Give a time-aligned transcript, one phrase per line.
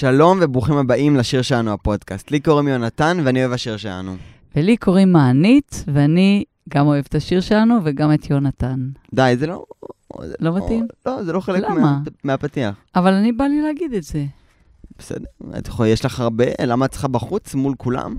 [0.00, 2.30] שלום וברוכים הבאים לשיר שלנו הפודקאסט.
[2.30, 4.16] לי קוראים יונתן ואני אוהב השיר שלנו.
[4.56, 8.88] ולי קוראים מענית, ואני גם אוהב את השיר שלנו וגם את יונתן.
[9.14, 9.64] די, זה לא...
[10.22, 10.86] זה לא מתאים?
[11.06, 11.80] לא, זה לא חלק למה?
[11.80, 12.74] מה, מהפתיח.
[12.96, 14.24] אבל אני בא לי להגיד את זה.
[14.98, 15.24] בסדר,
[15.58, 18.16] את יכולה, יש לך הרבה, למה את צריכה בחוץ מול כולם?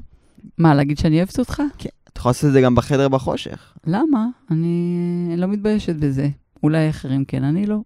[0.58, 1.62] מה, להגיד שאני אוהבת אותך?
[2.10, 3.74] את יכולה לעשות את זה גם בחדר בחושך.
[3.88, 4.26] למה?
[4.52, 6.30] אני לא מתביישת בזה.
[6.64, 7.80] אולי אחרים כן, אני לא.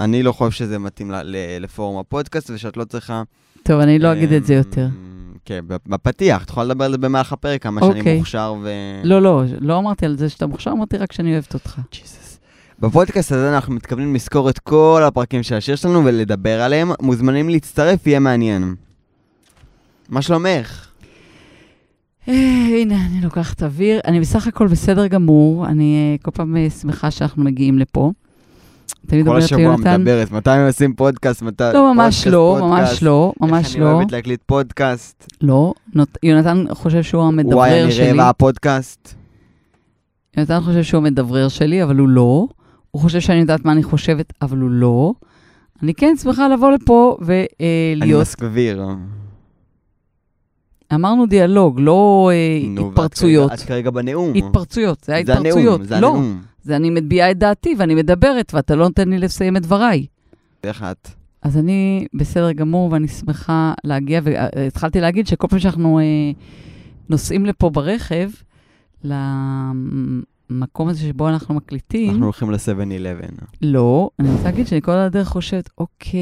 [0.00, 1.10] אני לא חושב שזה מתאים
[1.60, 3.22] לפורום הפודקאסט ושאת לא צריכה...
[3.62, 4.86] טוב, אני לא אגיד את זה יותר.
[4.86, 8.18] אמ, כן, בפתיח, את יכולה לדבר על זה במהלך הפרק, כמה שאני אוקיי.
[8.18, 8.70] מוכשר ו...
[9.04, 11.80] לא, לא, לא אמרתי על זה שאתה מוכשר, אמרתי רק שאני אוהבת אותך.
[11.92, 12.38] ג'יזוס.
[12.80, 16.90] בפודקאסט הזה אנחנו מתכוונים לזכור את כל הפרקים של השיר שלנו ולדבר עליהם.
[17.02, 18.74] מוזמנים להצטרף, יהיה מעניין.
[20.08, 20.88] מה שלומך?
[22.28, 22.34] אה,
[22.80, 24.00] הנה, אני לוקחת אוויר.
[24.04, 25.66] אני בסך הכל בסדר גמור.
[25.66, 28.12] אני אה, כל פעם אה, שמחה שאנחנו מגיעים לפה.
[29.06, 31.42] תמיד כל אומרת השבוע ליונתן, מדברת, מתי עושים פודקאסט?
[31.42, 31.64] מתי...
[31.74, 32.92] לא, ממש פודקאסט, לא, פודקאסט.
[32.92, 33.92] ממש לא, ממש איך אני לא.
[33.92, 35.26] אוהבת להקליט פודקאסט.
[35.40, 35.72] לא.
[35.94, 38.10] נות- יונתן חושב שהוא וואי, המדברר אני שלי.
[38.10, 39.14] רעבה הפודקאסת.
[40.36, 42.46] יונתן חושב שהוא המדברר שלי, אבל הוא לא.
[42.90, 45.12] הוא חושב שאני יודעת מה אני חושבת, אבל הוא לא.
[45.82, 47.26] אני כן שמחה לבוא לפה אני
[47.96, 48.20] ולהיות...
[48.22, 48.82] מסגביר.
[50.94, 53.52] אמרנו דיאלוג, לא אה, נו, התפרצויות.
[53.52, 54.34] את כרגע בנאום.
[54.34, 55.80] התפרצויות, זה היה זה התפרצויות.
[55.80, 56.40] הנאום, זה לא, הנאום.
[56.62, 60.06] זה אני מביעה את דעתי ואני מדברת, ואתה לא נותן לי לסיים את דבריי.
[60.64, 61.08] איך את?
[61.42, 66.04] אז אני בסדר גמור ואני שמחה להגיע, והתחלתי להגיד שכל פעם שאנחנו אה,
[67.08, 68.30] נוסעים לפה ברכב,
[69.04, 73.44] למקום הזה שבו אנחנו מקליטים, אנחנו הולכים ל-7-11.
[73.62, 76.20] לא, אני רוצה להגיד שאני כל הדרך חושבת, אוקיי,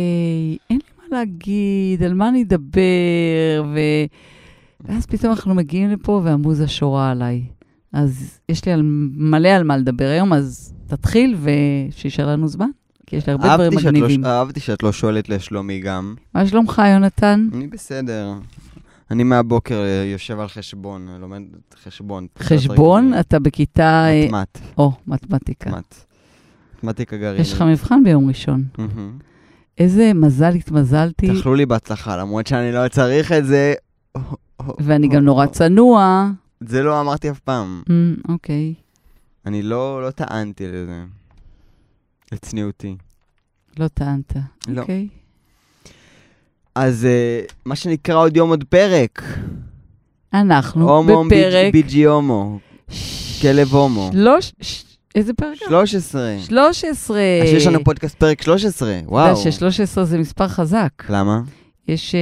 [0.71, 3.79] אין לי מה להגיד, על מה אני אדבר, ו...
[4.89, 7.43] ואז פתאום אנחנו מגיעים לפה והמוזה שורה עליי.
[7.93, 8.83] אז יש לי על,
[9.17, 12.69] מלא על מה לדבר היום, אז תתחיל ושישאר לנו זמן,
[13.07, 14.25] כי יש לי הרבה דברים לא- מגניבים.
[14.25, 16.15] אהבתי שאת לא שואלת לשלומי גם.
[16.35, 17.49] מה שלומך, יונתן?
[17.55, 18.33] אני בסדר.
[19.11, 21.43] אני מהבוקר אה, יושב על חשבון, אה, לומד
[21.85, 22.27] חשבון.
[22.39, 23.13] חשבון?
[23.21, 24.07] אתה בכיתה...
[24.09, 24.59] אה, מתמט.
[24.79, 25.71] או, מתמטיקה.
[25.71, 25.95] מת.
[26.77, 27.41] מתמטיקה גרעינית.
[27.41, 28.65] יש לך מבחן ביום ראשון.
[29.79, 33.75] איזה מזל התמזלתי, תאכלו לי בהצלחה, למרות שאני לא צריך את זה.
[34.79, 36.29] ואני גם נורא צנוע.
[36.61, 37.83] זה לא אמרתי אף פעם.
[37.91, 38.75] אמ, אוקיי.
[39.47, 41.03] אני לא לא טענתי לזה.
[42.33, 42.97] לצניעותי.
[43.79, 44.33] לא טענת.
[44.69, 44.81] לא.
[44.81, 45.09] אוקיי.
[46.75, 49.23] אז אה, מה שנקרא עוד יום עוד פרק.
[50.35, 51.73] אנחנו הומו בפרק...
[51.73, 52.59] ביג'י הומו.
[53.43, 54.11] כלב הומו.
[54.13, 54.53] שלוש...
[54.61, 54.83] ש-
[55.15, 55.57] איזה פרק?
[55.69, 56.37] 13.
[56.41, 57.19] 13.
[57.43, 59.29] אז יש לנו פודקאסט פרק 13, אתה וואו.
[59.39, 60.91] יודע ש-13 זה מספר חזק.
[61.09, 61.41] למה?
[61.89, 62.21] יש אה,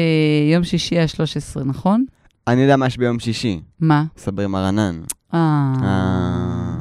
[0.54, 2.04] יום שישי ה-13, נכון?
[2.48, 3.60] אני יודע מה יש ביום שישי.
[3.80, 4.04] מה?
[4.16, 5.00] סברי מרנן.
[5.34, 5.72] אה...
[5.82, 6.78] אה.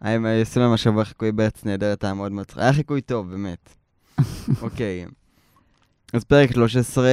[0.00, 2.58] הם עשו להם השבוע חיקוי בארץ נהדרת, היה מאוד מצחיק.
[2.58, 3.74] היה חיקוי טוב, באמת.
[4.62, 5.06] אוקיי.
[6.12, 7.08] אז פרק 13.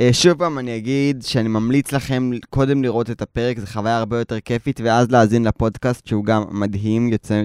[0.00, 4.18] אה, שוב פעם אני אגיד שאני ממליץ לכם קודם לראות את הפרק, זו חוויה הרבה
[4.18, 7.44] יותר כיפית, ואז להאזין לפודקאסט שהוא גם מדהים, יוצא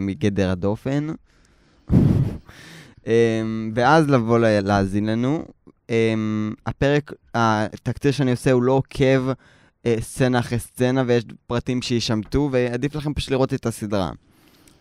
[0.00, 1.06] מגדר הדופן.
[3.06, 5.44] אמ, ואז לבוא לה- להאזין לנו.
[5.90, 9.32] אמ, הפרק, התקציר שאני עושה הוא לא עוקב
[9.86, 14.10] אה, סצנה אחרי סצנה, ויש פרטים שישמטו, ועדיף לכם פשוט לראות את הסדרה.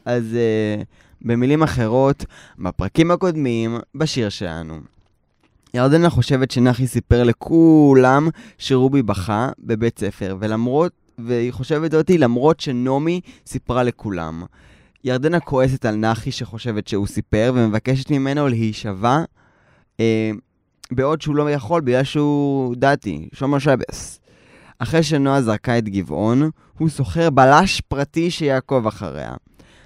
[0.06, 0.84] אז אה,
[1.22, 2.26] במילים אחרות,
[2.60, 4.80] בפרקים הקודמים, בשיר שלנו.
[5.74, 8.28] ירדנה חושבת שנחי סיפר לכולם
[8.58, 14.44] שרובי בכה בבית ספר, ולמרות, והיא חושבת אותי למרות שנעמי סיפרה לכולם.
[15.04, 19.24] ירדנה כועסת על נחי שחושבת שהוא סיפר, ומבקשת ממנו להישבע,
[20.00, 20.32] אה,
[20.91, 24.19] בעוד שהוא לא יכול בגלל שהוא דתי, שומר שבס.
[24.79, 29.34] אחרי שנועה זרקה את גבעון, הוא שוכר בלש פרטי שיעקוב אחריה.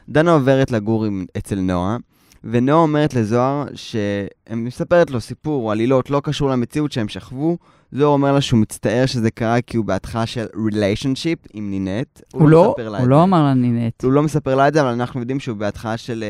[0.10, 1.98] דנה עוברת לגור עם, אצל נועה,
[2.44, 7.58] ונועה אומרת לזוהר שהיא מספרת לו סיפור עלילות לא קשור למציאות שהם שכבו.
[7.92, 12.22] זוהר אומר לה שהוא מצטער שזה קרה כי הוא בהתחלה של ריליישנשיפ עם נינט.
[12.34, 13.24] הוא לא, הוא את לא זה.
[13.24, 14.04] אמר לה נינט.
[14.04, 16.24] הוא לא מספר לה את זה, אבל אנחנו יודעים שהוא בהתחלה של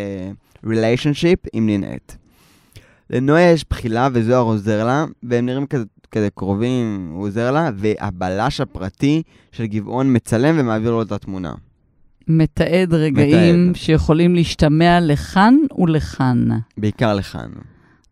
[0.65, 2.11] ריליישנשיפ עם נינט.
[3.09, 8.61] לנועה יש בחילה וזוהר עוזר לה, והם נראים כזה, כזה קרובים, הוא עוזר לה, והבלש
[8.61, 11.53] הפרטי של גבעון מצלם ומעביר לו את התמונה.
[12.27, 13.75] מתעד רגעים מתעד.
[13.75, 16.47] שיכולים להשתמע לכאן ולכאן.
[16.77, 17.49] בעיקר לכאן.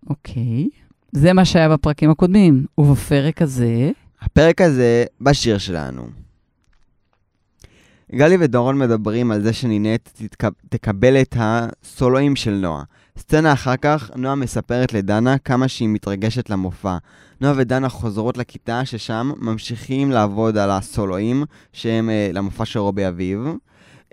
[0.09, 0.67] אוקיי.
[1.11, 2.65] זה מה שהיה בפרקים הקודמים.
[2.77, 3.91] ובפרק הזה...
[4.21, 6.07] הפרק הזה בשיר שלנו.
[8.15, 10.49] גלי ודורון מדברים על זה שנינט תתק...
[10.69, 12.83] תקבל את הסולואים של נועה.
[13.17, 16.97] סצנה אחר כך, נועה מספרת לדנה כמה שהיא מתרגשת למופע.
[17.41, 21.43] נועה ודנה חוזרות לכיתה ששם ממשיכים לעבוד על הסולואים
[21.73, 23.39] שהם אה, למופע של רובי אביב.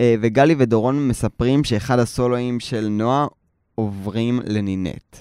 [0.00, 3.26] אה, וגלי ודורון מספרים שאחד הסולואים של נועה
[3.74, 5.16] עוברים לנינט.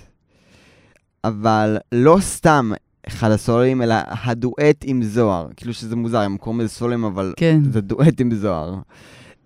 [1.24, 2.71] אבל לא סתם
[3.07, 5.47] אחד הסולואים, אלא הדואט עם זוהר.
[5.56, 7.59] כאילו שזה מוזר, הם קוראים לזה סולואים, אבל כן.
[7.71, 8.75] זה דואט עם זוהר.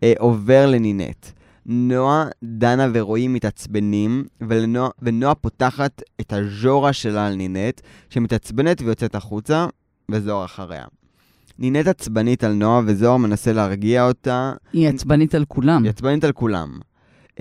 [0.03, 1.36] אה, עובר לנינט.
[1.67, 9.65] נועה, דנה ורועי מתעצבנים, ולנוע, ונועה פותחת את הז'ורה שלה על נינט, שמתעצבנת ויוצאת החוצה,
[10.11, 10.85] וזוהר אחריה.
[11.59, 15.83] נינט עצבנית על נועה, וזוהר מנסה להרגיע אותה, היא עצבנית על כולם.
[15.83, 16.79] היא עצבנית על כולם.
[17.35, 17.39] Um,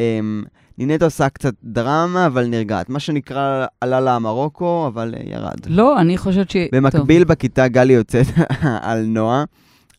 [0.79, 2.89] נינט עושה קצת דרמה, אבל נרגעת.
[2.89, 5.59] מה שנקרא, עלה לה מרוקו, אבל uh, ירד.
[5.67, 6.57] לא, אני חושבת ש...
[6.73, 8.27] במקביל בכיתה גלי יוצאת
[8.89, 9.45] על נועה,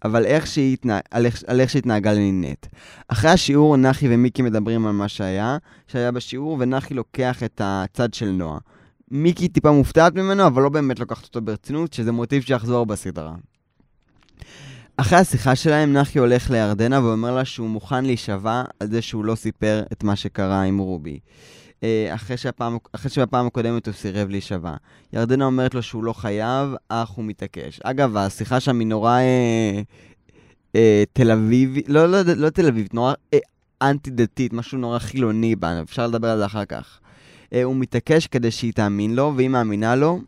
[0.05, 0.99] אבל איך שהיא התנה...
[1.11, 1.43] על, איך...
[1.47, 2.65] על איך שהתנהגה לנינט.
[3.07, 5.57] אחרי השיעור, נחי ומיקי מדברים על מה שהיה,
[5.87, 8.57] שהיה בשיעור, ונחי לוקח את הצד של נועה.
[9.11, 13.35] מיקי טיפה מופתעת ממנו, אבל לא באמת לוקחת אותו ברצינות, שזה מוטיב שיחזור בסדרה.
[14.97, 19.35] אחרי השיחה שלהם, נחי הולך לירדנה ואומר לה שהוא מוכן להישבע על זה שהוא לא
[19.35, 21.19] סיפר את מה שקרה עם רובי.
[21.83, 22.37] אה, אחרי,
[23.09, 24.75] שבפעם הקודמת הוא סירב להישבע.
[25.13, 27.79] ירדנה אומרת לו שהוא לא חייב, אך הוא מתעקש.
[27.83, 29.81] אגב, השיחה שם היא נורא אה,
[30.75, 33.39] אה, תל אביבית, לא, לא, לא תל אביבית, נורא אה,
[33.81, 36.99] אנטי-דתית, משהו נורא חילוני בה, אפשר לדבר על זה אחר כך.
[37.53, 40.21] אה, הוא מתעקש כדי שהיא תאמין לו, והיא מאמינה לו.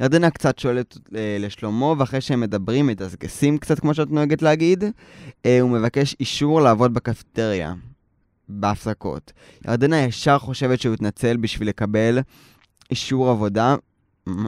[0.00, 4.84] ירדנה קצת שואלת אה, לשלומו, ואחרי שהם מדברים, מדסגסים קצת, כמו שאת נוהגת להגיד,
[5.46, 7.74] אה, הוא מבקש אישור לעבוד בקפטריה,
[8.48, 9.32] בהפסקות.
[9.66, 12.18] ירדנה ישר חושבת שהוא התנצל בשביל לקבל
[12.90, 13.76] אישור עבודה,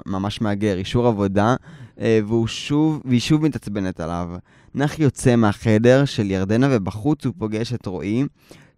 [0.07, 1.55] ממש מהגר, אישור עבודה,
[2.01, 4.29] אה, והוא שוב, והיא שוב מתעצבנת עליו.
[4.75, 8.25] נחי יוצא מהחדר של ירדנה, ובחוץ הוא פוגש את רועי,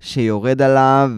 [0.00, 1.10] שיורד עליו,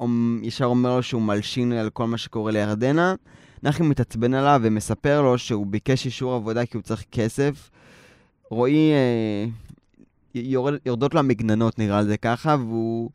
[0.00, 3.14] וישר אומר לו שהוא מלשין על כל מה שקורה לירדנה.
[3.62, 7.70] נחי מתעצבן עליו ומספר לו שהוא ביקש אישור עבודה כי הוא צריך כסף.
[8.50, 9.46] רועי, אה,
[10.44, 13.10] יורד, יורדות לו המגננות, נראה לזה ככה, והוא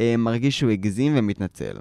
[0.00, 1.76] אה, מרגיש שהוא הגזים ומתנצל.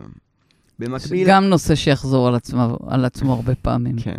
[0.79, 1.27] במקביל...
[1.27, 3.95] גם נושא שיחזור על עצמו, על עצמו הרבה פעמים.
[4.03, 4.17] כן.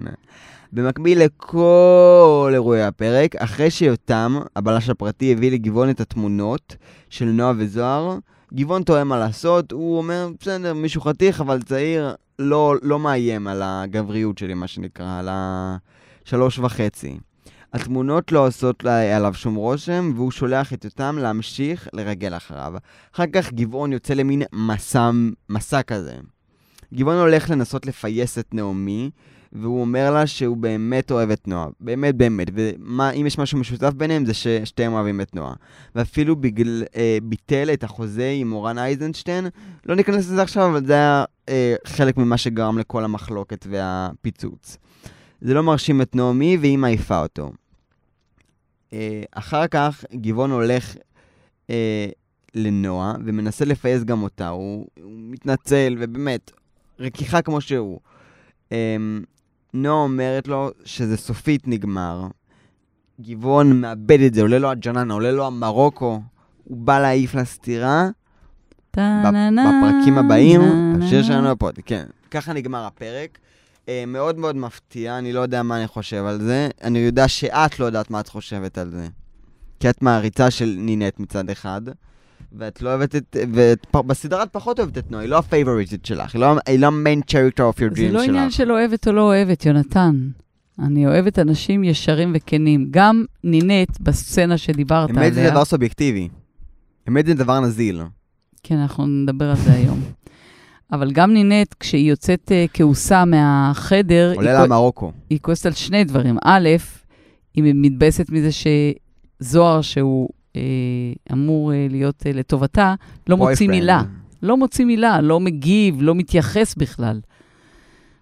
[0.72, 6.76] במקביל לכל אירועי הפרק, אחרי שיותם, הבלש הפרטי, הביא לגבעון את התמונות
[7.10, 8.18] של נועה וזוהר,
[8.54, 13.62] גבעון תוהה מה לעשות, הוא אומר, בסדר, מישהו חתיך, אבל צעיר, לא, לא מאיים על
[13.64, 17.18] הגבריות שלי, מה שנקרא, על השלוש וחצי.
[17.72, 22.74] התמונות לא עושות עליו שום רושם, והוא שולח את יותם להמשיך לרגל אחריו.
[23.14, 25.10] אחר כך גבעון יוצא למין מסע,
[25.48, 26.14] מסע כזה.
[26.94, 29.10] גבעון הולך לנסות לפייס את נעמי,
[29.52, 31.66] והוא אומר לה שהוא באמת אוהב את נועה.
[31.80, 32.48] באמת, באמת.
[32.54, 35.54] ואם יש משהו משותף ביניהם, זה ששתיהם אוהבים את נועה.
[35.94, 39.46] ואפילו בגל, אה, ביטל את החוזה עם מורן אייזנשטיין.
[39.86, 44.78] לא ניכנס לזה עכשיו, אבל זה היה אה, חלק ממה שגרם לכל המחלוקת והפיצוץ.
[45.40, 47.52] זה לא מרשים את נעמי, והיא מעיפה אותו.
[48.92, 50.96] אה, אחר כך גבעון הולך
[51.70, 52.06] אה,
[52.54, 54.48] לנועה, ומנסה לפייס גם אותה.
[54.48, 56.50] הוא, הוא מתנצל, ובאמת,
[56.98, 58.00] רכיחה כמו שהוא.
[58.72, 58.96] אה,
[59.74, 62.26] נועה אומרת לו שזה סופית נגמר.
[63.20, 66.20] גבעון מאבד את זה, עולה לו הג'ננה, עולה לו המרוקו.
[66.64, 68.08] הוא בא להעיף לה סטירה.
[68.96, 70.60] בפרקים הבאים,
[71.02, 72.06] השיר שלנו בפוד, כן.
[72.30, 73.38] ככה נגמר הפרק.
[73.88, 76.68] אה, מאוד מאוד מפתיע, אני לא יודע מה אני חושב על זה.
[76.82, 79.08] אני יודע שאת לא יודעת מה את חושבת על זה.
[79.80, 81.82] כי את מעריצה של נינט מצד אחד,
[82.52, 83.36] ואת לא אוהבת את...
[83.94, 87.74] ובסדרה את פחות אוהבת את נועה, היא לא הפייבוריטית שלך, היא לא, לא main character
[87.74, 88.08] of your dream שלך.
[88.08, 90.28] זה לא עניין של אוהבת או לא אוהבת, יונתן.
[90.78, 92.86] אני אוהבת אנשים ישרים וכנים.
[92.90, 95.22] גם נינט, בסצנה שדיברת עליה...
[95.22, 96.28] אמת זה דבר סובייקטיבי.
[97.08, 98.02] אמת זה דבר נזיל.
[98.62, 100.00] כן, אנחנו נדבר על זה היום.
[100.92, 104.32] אבל גם נינט, כשהיא יוצאת uh, כעוסה מהחדר...
[104.36, 105.12] עולה לה מרוקו.
[105.30, 106.36] היא כועסת על שני דברים.
[106.44, 106.68] א',
[107.54, 108.48] היא מתבאסת מזה
[109.40, 110.56] שזוהר, שהוא uh,
[111.32, 112.94] אמור uh, להיות uh, לטובתה,
[113.28, 114.02] לא מוציא מילה.
[114.42, 117.20] לא מוציא מילה, לא מגיב, לא מתייחס בכלל.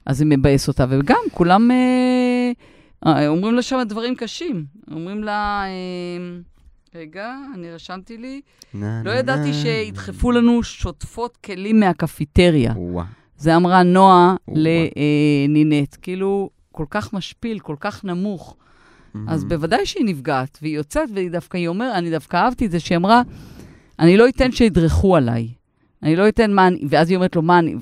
[0.07, 0.87] אז זה מבאס אותה.
[0.89, 1.71] וגם, כולם
[3.05, 4.65] uh, אומרים לה שם דברים קשים.
[4.91, 5.65] אומרים לה...
[5.65, 6.51] Uh,
[6.95, 8.41] רגע, אני רשמתי לי.
[8.75, 12.75] לא ידעתי שידחפו לנו שוטפות כלים מהקפיטריה.
[13.37, 15.97] זה אמרה נועה לנינט.
[16.03, 18.57] כאילו, כל כך משפיל, כל כך נמוך.
[19.29, 22.81] אז בוודאי שהיא נפגעת, והיא יוצאת, והיא דווקא, היא אומרת, אני דווקא אהבתי את זה,
[22.81, 23.23] שהיא אמרה,
[23.99, 25.49] אני לא אתן שידרכו עליי.
[26.03, 26.81] אני לא אתן מה אני...
[26.89, 27.75] ואז היא אומרת לו, מה אני...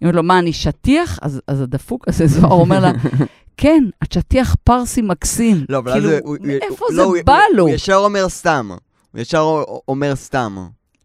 [0.00, 1.18] היא אומרת לו, מה, אני שטיח?
[1.22, 2.92] אז, אז הדפוק הזה, זוהר אומר לה,
[3.56, 5.64] כן, את שטיח פרסי מקסים.
[5.68, 6.36] לא, אבל כאילו, אז הוא...
[6.40, 7.62] מאיפה לא, זה הוא, בא הוא, לו?
[7.66, 8.68] הוא ישר אומר סתם.
[9.12, 10.56] הוא ישר אומר סתם.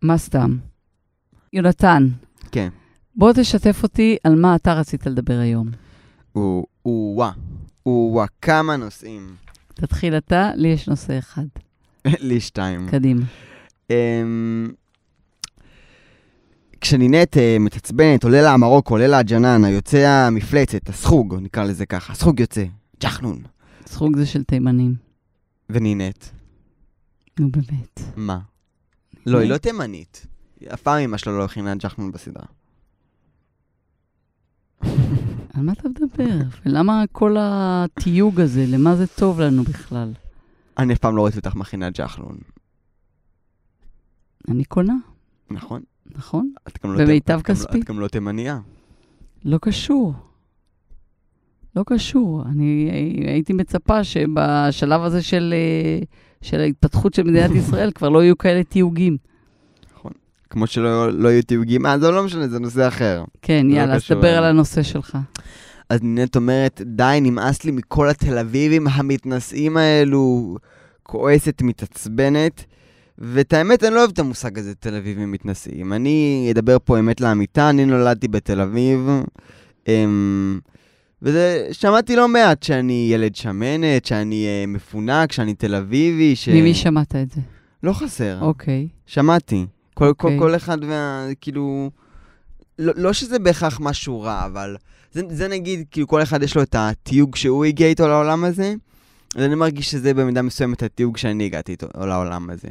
[0.01, 0.57] מה סתם?
[1.53, 2.07] יונתן,
[2.51, 2.69] כן.
[3.15, 5.67] בוא תשתף אותי על מה אתה רצית לדבר היום.
[6.31, 6.65] הוא...
[6.81, 7.31] הוא וואה.
[7.83, 8.25] הוא וואה.
[8.41, 9.35] כמה נושאים.
[9.73, 11.45] תתחיל אתה, לי יש נושא אחד.
[12.19, 12.87] לי שתיים.
[12.89, 13.25] קדימה.
[13.89, 14.71] אמ,
[16.81, 22.13] כשנינט אה, מתעצבנת, עולה לה המרוקו, עולה לה הג'נן, היוצא המפלצת, הסחוג, נקרא לזה ככה,
[22.13, 22.65] הסחוג יוצא,
[23.01, 23.43] ג'חנון.
[23.85, 24.95] סחוג זה של תימנים.
[25.69, 26.25] ונינט,
[27.39, 27.99] נו באמת.
[28.15, 28.39] מה?
[29.25, 30.27] לא, היא לא תימנית.
[30.73, 32.45] אף פעם אמא שלו לא הכינה ג'חנון בסדרה.
[35.53, 36.37] על מה אתה מדבר?
[36.65, 38.65] ולמה כל התיוג הזה?
[38.67, 40.13] למה זה טוב לנו בכלל?
[40.77, 42.37] אני אף פעם לא ראיתי אותך מכינה ג'חנון,
[44.47, 44.93] אני קונה,
[45.51, 45.81] נכון?
[46.15, 46.51] נכון?
[46.83, 47.79] לא במיטב לא- כספי.
[47.79, 48.59] את גם לא תימניה.
[49.45, 50.13] לא קשור.
[51.75, 52.43] לא קשור.
[52.45, 52.89] אני
[53.27, 56.03] הייתי מצפה שבשלב הזה של, אה,
[56.41, 59.17] של ההתפתחות של מדינת ישראל כבר לא יהיו כאלה תיוגים.
[60.49, 63.23] כמו שלא לא יהיו תיוגים, אה, זה לא משנה, זה נושא אחר.
[63.41, 64.27] כן, לא יאללה, אז דבר.
[64.27, 65.17] על הנושא שלך.
[65.89, 70.55] אז נינט אומרת, די, נמאס לי מכל התל אביבים המתנשאים האלו,
[71.03, 72.65] כועסת, מתעצבנת.
[73.21, 75.93] ואת האמת, אני לא אוהב את המושג הזה, תל אביבים מתנשאים.
[75.93, 79.09] אני אדבר פה אמת לאמיתה, אני נולדתי בתל אביב.
[79.87, 80.59] אמ,
[81.21, 86.49] וזה, שמעתי לא מעט שאני ילד שמנת, שאני אה, מפונק, שאני תל אביבי, ש...
[86.49, 87.41] ממי שמעת את זה?
[87.83, 88.37] לא חסר.
[88.41, 88.87] אוקיי.
[89.05, 89.65] שמעתי.
[89.93, 90.39] כל, כל, אוקיי.
[90.39, 91.27] כל אחד וה...
[91.41, 91.89] כאילו...
[92.79, 94.75] לא, לא שזה בהכרח משהו רע, אבל
[95.11, 98.73] זה, זה נגיד, כאילו כל אחד יש לו את התיוג שהוא הגיע איתו לעולם הזה,
[99.35, 102.69] אז אני מרגיש שזה במידה מסוימת התיוג שאני הגעתי איתו לעולם הזה.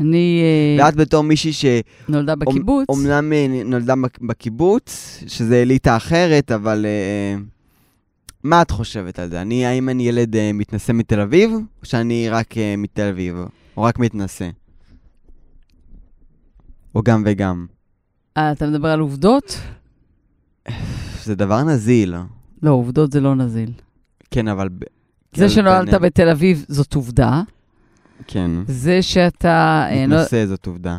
[0.00, 0.42] אני
[0.78, 2.86] אה, ואת בתור מישהי נולדה בקיבוץ.
[2.86, 3.32] שאומנם
[3.64, 7.36] נולדה בק- בקיבוץ, שזה אליטה אחרת, אבל אה,
[8.44, 9.42] מה את חושבת על זה?
[9.42, 13.36] אני, האם אני ילד אה, מתנשא מתל אביב, או שאני רק אה, מתל אביב,
[13.76, 14.48] או רק מתנשא?
[16.94, 17.66] או גם וגם.
[18.36, 19.58] אה, אתה מדבר על עובדות?
[21.24, 22.14] זה דבר נזיל.
[22.62, 23.70] לא, עובדות זה לא נזיל.
[24.30, 24.68] כן, אבל...
[25.34, 27.42] זה כן, שנולדת בתל אביב זאת עובדה.
[28.26, 28.50] כן.
[28.66, 29.86] זה שאתה...
[29.90, 30.98] אה, לא- מתנשא זאת עובדה.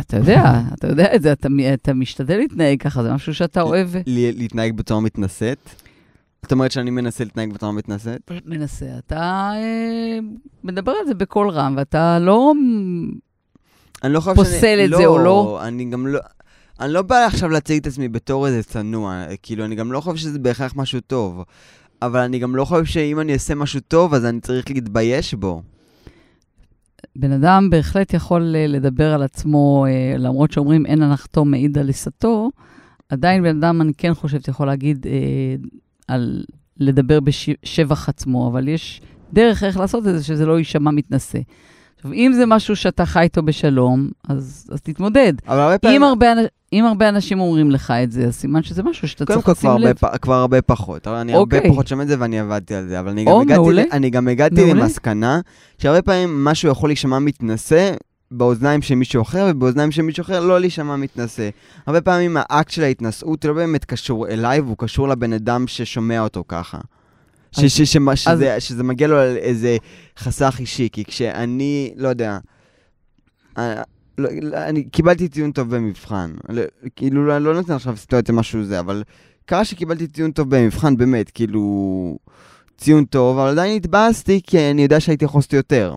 [0.00, 3.88] אתה יודע, אתה יודע את זה, אתה, אתה משתדל להתנהג ככה, זה משהו שאתה אוהב.
[4.06, 5.70] להתנהג בצורה מתנשאת.
[6.42, 8.30] זאת אומרת שאני מנסה להתנהג בצורה מתנשאת?
[8.46, 8.86] מנסה.
[8.98, 10.18] אתה אה,
[10.64, 12.52] מדבר על זה בקול רם, ואתה לא...
[14.04, 15.60] אני לא פוסל את זה או לא?
[15.62, 16.20] אני גם לא...
[16.80, 20.16] אני לא בא עכשיו להציג את עצמי בתור איזה צנוע, כאילו, אני גם לא חושב
[20.16, 21.42] שזה בהכרח משהו טוב.
[22.02, 25.62] אבל אני גם לא חושב שאם אני אעשה משהו טוב, אז אני צריך להתבייש בו.
[27.16, 31.86] בן אדם בהחלט יכול אה, לדבר על עצמו, אה, למרות שאומרים אין הנחתו מעיד על
[31.86, 32.50] עיסתו,
[33.08, 35.56] עדיין בן אדם, אני כן חושבת, יכול להגיד אה,
[36.08, 36.44] על
[36.76, 39.00] לדבר בשבח עצמו, אבל יש
[39.32, 41.38] דרך איך לעשות את זה, שזה לא יישמע מתנשא.
[41.98, 45.32] עכשיו, אם זה משהו שאתה חי איתו בשלום, אז, אז תתמודד.
[45.48, 46.02] אבל הרבה אם פעמים...
[46.02, 49.36] הרבה, אנ- אם הרבה אנשים אומרים לך את זה, אז סימן שזה משהו שאתה קודם
[49.36, 49.96] צריך כל, לשים הרבה, לב.
[49.96, 50.18] פ...
[50.18, 51.06] כבר הרבה פחות.
[51.06, 51.70] אני הרבה אוקיי.
[51.70, 53.00] פחות שומע את זה ואני עבדתי על זה.
[53.00, 53.82] אבל אני גם או, הגעתי, מעולה.
[53.92, 54.80] אני גם הגעתי מעולה.
[54.82, 55.40] למסקנה
[55.78, 57.92] שהרבה פעמים משהו יכול להישמע מתנשא
[58.30, 61.48] באוזניים של מישהו אחר, ובאוזניים של מישהו אחר לא להישמע מתנשא.
[61.86, 66.44] הרבה פעמים האקט של ההתנשאות לא באמת קשור אליי, והוא קשור לבן אדם ששומע אותו
[66.48, 66.78] ככה.
[67.52, 69.76] ש- אז- ש- שמה- שזה, שזה מגיע לו על איזה
[70.18, 72.38] חסך אישי, כי כשאני, לא יודע,
[73.58, 73.82] אה,
[74.18, 76.34] לא, אני קיבלתי ציון טוב במבחן.
[76.48, 76.62] לא,
[76.96, 79.02] כאילו, לא, לא נותן עכשיו סיטואציה משהו זה, אבל
[79.46, 82.18] קרה שקיבלתי ציון טוב במבחן, באמת, כאילו,
[82.78, 85.94] ציון טוב, אבל עדיין התבאסתי, כי אני יודע שהייתי יכול לעשות יותר.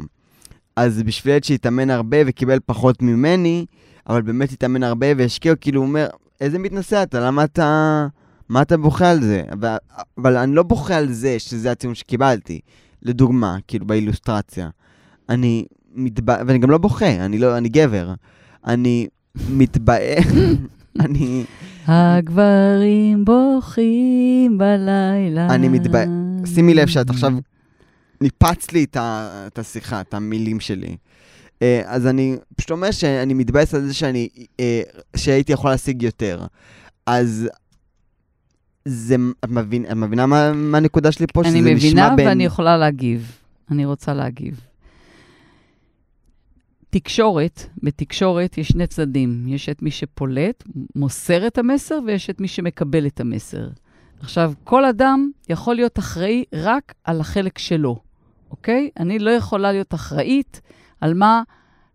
[0.75, 3.65] אז בשביל ילד שהתאמן הרבה וקיבל פחות ממני,
[4.09, 6.07] אבל באמת התאמן הרבה והשקיע, כאילו, הוא אומר,
[6.41, 8.07] איזה מתנשא אתה, למה אתה...
[8.51, 9.43] מה אתה בוכה על זה?
[9.51, 9.75] אבל,
[10.17, 12.59] אבל אני לא בוכה על זה שזה הציון שקיבלתי.
[13.01, 14.69] לדוגמה, כאילו באילוסטרציה.
[15.29, 16.37] אני מתבא...
[16.47, 17.57] ואני גם לא בוכה, אני לא...
[17.57, 18.13] אני גבר.
[18.67, 19.07] אני
[19.49, 20.25] מתבאס...
[21.05, 21.43] אני...
[21.87, 25.47] הגברים בוכים בלילה.
[25.49, 26.05] אני מתבא-
[26.45, 27.31] שימי לב שאת עכשיו
[28.21, 29.43] ניפצת לי את, ה...
[29.47, 30.95] את השיחה, את המילים שלי.
[31.61, 34.29] אה, אז אני פשוט אומר שאני מתבאס על זה שאני...
[34.59, 34.81] אה,
[35.15, 36.45] שהייתי יכול להשיג יותר.
[37.05, 37.49] אז...
[38.85, 39.15] זה...
[39.43, 41.41] את, מבין, את מבינה מה, מה הנקודה שלי פה?
[41.41, 42.27] אני מבינה בין...
[42.27, 43.37] ואני יכולה להגיב.
[43.71, 44.61] אני רוצה להגיב.
[46.89, 49.45] תקשורת, בתקשורת יש שני צדדים.
[49.47, 50.63] יש את מי שפולט,
[50.95, 53.67] מוסר את המסר, ויש את מי שמקבל את המסר.
[54.19, 57.99] עכשיו, כל אדם יכול להיות אחראי רק על החלק שלו,
[58.51, 58.89] אוקיי?
[58.99, 60.61] אני לא יכולה להיות אחראית
[61.01, 61.41] על מה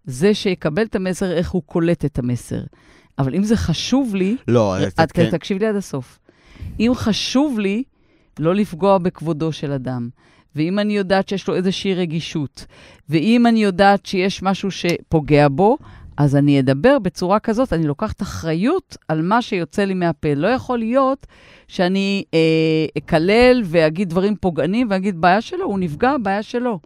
[0.05, 2.61] זה שיקבל את המסר, איך הוא קולט את המסר.
[3.19, 5.31] אבל אם זה חשוב לי, לא, קצת את כן.
[5.31, 6.19] תקשיב לי עד הסוף.
[6.81, 7.83] אם חשוב לי
[8.39, 10.09] לא לפגוע בכבודו של אדם,
[10.57, 12.67] ואם אני יודעת שיש לו איזושהי רגישות,
[13.09, 15.79] ואם אני יודעת שיש משהו שפוגע בו,
[16.17, 20.35] אז אני אדבר בצורה כזאת, אני לוקחת אחריות על מה שיוצא לי מהפה.
[20.35, 21.27] לא יכול להיות
[21.69, 26.79] שאני אה, אקלל ואגיד דברים פוגעניים ואגיד, בעיה שלו, הוא נפגע, בעיה שלו.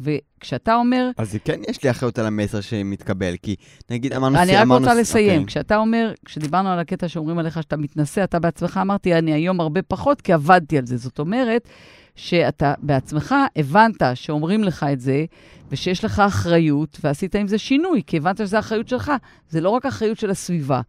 [0.00, 3.56] וכשאתה אומר, אז כן יש לי אחריות על המסר שמתקבל, כי
[3.90, 4.38] נגיד אמרנו...
[4.38, 5.30] אני רק רוצה לסיים.
[5.30, 5.46] אוקיי.
[5.46, 9.82] כשאתה אומר, כשדיברנו על הקטע שאומרים עליך שאתה מתנשא, אתה בעצמך אמרתי, אני היום הרבה
[9.82, 10.96] פחות, כי עבדתי על זה.
[10.96, 11.68] זאת אומרת,
[12.16, 15.24] שאתה בעצמך הבנת שאומרים לך את זה,
[15.70, 19.12] ושיש לך אחריות, ועשית עם זה שינוי, כי הבנת שזו אחריות שלך.
[19.48, 20.80] זה לא רק אחריות של הסביבה.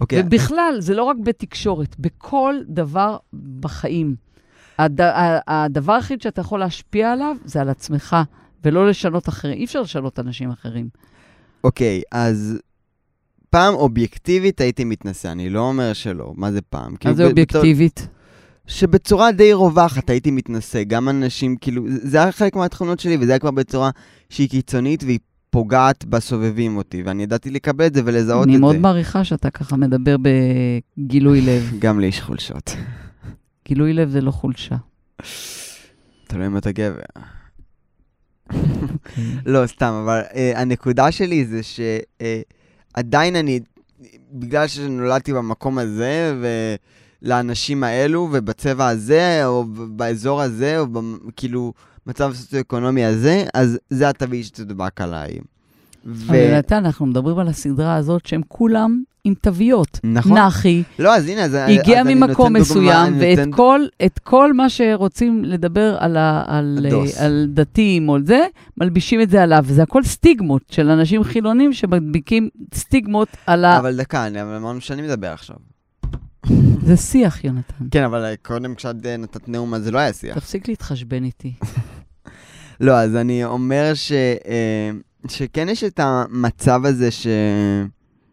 [0.00, 3.16] אוקיי, ובכלל, זה לא רק בתקשורת, בכל דבר
[3.60, 4.27] בחיים.
[4.78, 5.00] הד...
[5.48, 8.16] הדבר היחיד שאתה יכול להשפיע עליו זה על עצמך,
[8.64, 9.58] ולא לשנות אחרים.
[9.58, 10.88] אי אפשר לשנות אנשים אחרים.
[11.64, 12.58] אוקיי, אז
[13.50, 16.92] פעם אובייקטיבית הייתי מתנשא, אני לא אומר שלא, מה זה פעם?
[16.92, 18.08] מה כאילו, זה אובייקטיבית?
[18.66, 23.38] שבצורה די רווחת הייתי מתנשא, גם אנשים, כאילו, זה היה חלק מהתכונות שלי, וזה היה
[23.38, 23.90] כבר בצורה
[24.30, 25.18] שהיא קיצונית והיא
[25.50, 28.80] פוגעת בסובבים אותי, ואני ידעתי לקבל את זה ולזהות אני את מאוד זה.
[28.80, 31.72] מעריכה שאתה ככה מדבר בגילוי לב.
[31.84, 32.76] גם לי יש חולשות.
[33.68, 34.76] גילוי לב זה לא חולשה.
[36.26, 37.00] תלוי אם אתה גבר.
[39.46, 43.60] לא, סתם, אבל uh, הנקודה שלי זה שעדיין אני,
[44.32, 46.36] בגלל שנולדתי במקום הזה,
[47.22, 49.64] ולאנשים האלו, ובצבע הזה, או
[49.96, 50.86] באזור הזה, או
[51.36, 51.72] כאילו,
[52.06, 55.38] מצב סוציו-אקונומי הזה, אז זה התווית שתדבק עליי.
[56.04, 56.28] ו...
[56.28, 60.00] אבל אתה, אנחנו מדברים על הסדרה הזאת שהם כולם עם תוויות.
[60.04, 60.38] נכון.
[60.38, 64.18] נחי לא, אז הנה, אז הגיע אז ממקום דוגמה, מסוים, אני ואת נותן- כל, את
[64.18, 66.86] כל מה שרוצים לדבר על, ה, על.
[66.92, 68.46] אה, על דתיים או על זה,
[68.80, 69.64] מלבישים את זה עליו.
[69.66, 73.78] וזה הכל סטיגמות של אנשים חילונים שמדביקים סטיגמות על ה...
[73.78, 75.56] אבל דקה, אני- אמרנו שאני מדבר עכשיו.
[76.82, 77.84] זה שיח, יונתן.
[77.90, 80.38] כן, אבל אה, קודם כשאת אה, נתת נאום, אז זה לא היה שיח.
[80.38, 81.52] תפסיק להתחשבן איתי.
[82.80, 84.12] לא, אז אני אומר ש,
[85.28, 87.26] שכן יש את המצב הזה ש...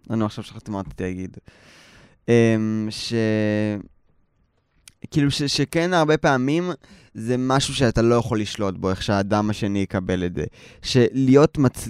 [0.09, 1.37] אני עכשיו שכחתי מה רציתי להגיד.
[2.29, 2.55] אה,
[2.89, 3.13] ש...
[5.11, 6.71] כאילו ש, שכן הרבה פעמים
[7.13, 10.43] זה משהו שאתה לא יכול לשלוט בו, איך שהאדם השני יקבל את זה.
[10.81, 11.87] שלהיות מצ...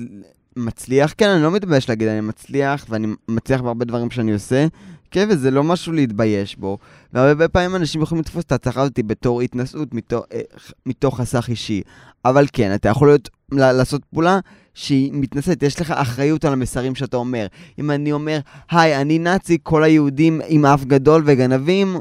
[0.56, 4.68] מצליח, כן, אני לא מתבייש להגיד, אני מצליח, ואני מצליח בהרבה דברים שאני עושה,
[5.12, 6.78] כן, וזה לא משהו להתבייש בו.
[7.14, 10.42] והרבה פעמים אנשים יכולים לתפוס את ההצלחה הזאת בתור התנשאות מתוך, אה,
[10.86, 11.82] מתוך חסך אישי.
[12.26, 14.40] אבל כן, אתה יכול להיות, לעשות פעולה
[14.76, 17.48] שהיא מתנשאת, יש לך אחריות על המסרים שאתה אומר.
[17.80, 18.40] אם אני אומר,
[18.72, 21.98] היי, אני נאצי, כל היהודים עם אף גדול וגנבים,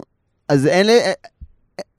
[0.48, 0.86] אז אין,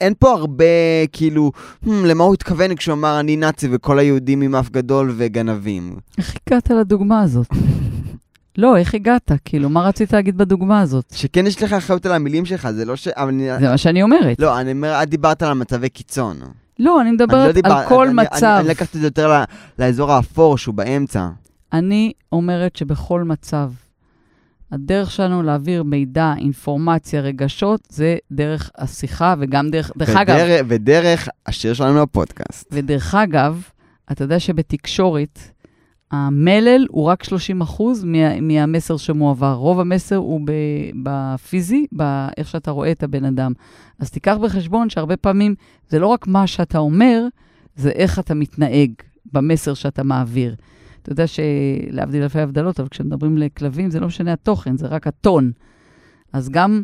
[0.02, 0.66] אין פה הרבה,
[1.12, 1.52] כאילו,
[1.86, 5.96] "Hmm, למה הוא התכוון כשהוא אמר אני נאצי וכל היהודים עם אף גדול וגנבים?
[6.18, 7.48] איך הגעת לדוגמה הזאת?
[8.58, 9.32] לא, איך הגעת?
[9.46, 11.06] כאילו, מה רצית להגיד בדוגמה הזאת?
[11.16, 13.08] שכן יש לך אחריות על המילים שלך, זה לא ש...
[13.08, 13.60] אבל אני...
[13.60, 14.40] זה מה שאני אומרת.
[14.40, 16.38] לא, אני אומר, את דיברת על מצבי קיצון.
[16.80, 18.44] לא, אני אני לא מדברת דיבר- על כל אני- מצב.
[18.46, 19.44] אני, אני לקחתי את זה יותר
[19.80, 21.28] לאזור האפור שהוא באמצע.
[21.74, 23.72] אני אומרת שבכל מצב,
[24.72, 29.92] הדרך שלנו להעביר מידע, אינפורמציה, רגשות, זה דרך השיחה וגם דרך...
[29.98, 32.68] דרך אגב, ודרך, ודרך השיר שלנו בפודקאסט.
[32.72, 33.64] ודרך אגב,
[34.12, 35.40] אתה יודע שבתקשורת,
[36.12, 39.54] המלל הוא רק 30 אחוז מה, מהמסר שמועבר.
[39.54, 40.52] רוב המסר הוא ב,
[41.04, 43.54] בפיזי, באיך שאתה רואה את הבן אדם.
[44.00, 45.56] אז תיקח בחשבון שהרבה פעמים
[45.90, 47.28] זה לא רק מה שאתה אומר,
[47.76, 48.92] זה איך אתה מתנהג
[49.34, 50.56] במסר שאתה מעביר.
[51.02, 55.52] אתה יודע שלהבדיל אלפי הבדלות, אבל כשמדברים לכלבים זה לא משנה התוכן, זה רק הטון.
[56.34, 56.82] אז גם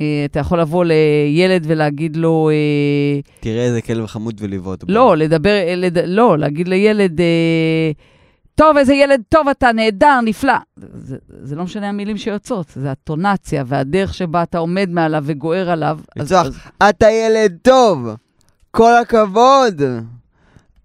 [0.00, 2.50] אה, אתה יכול לבוא לילד ולהגיד לו...
[2.52, 4.92] אה, תראה איזה כלב חמוד ולבעוט בו.
[4.92, 5.98] לא, לדבר, אה, לד...
[5.98, 7.20] לא, להגיד לילד,
[8.54, 10.52] טוב, איזה ילד טוב אתה, נהדר, נפלא.
[10.76, 15.98] זה, זה לא משנה המילים שיוצאות, זה הטונציה והדרך שבה אתה עומד מעליו וגוער עליו.
[16.20, 16.32] אז-.
[16.32, 18.08] אז- אתה ילד טוב!
[18.70, 19.82] כל הכבוד!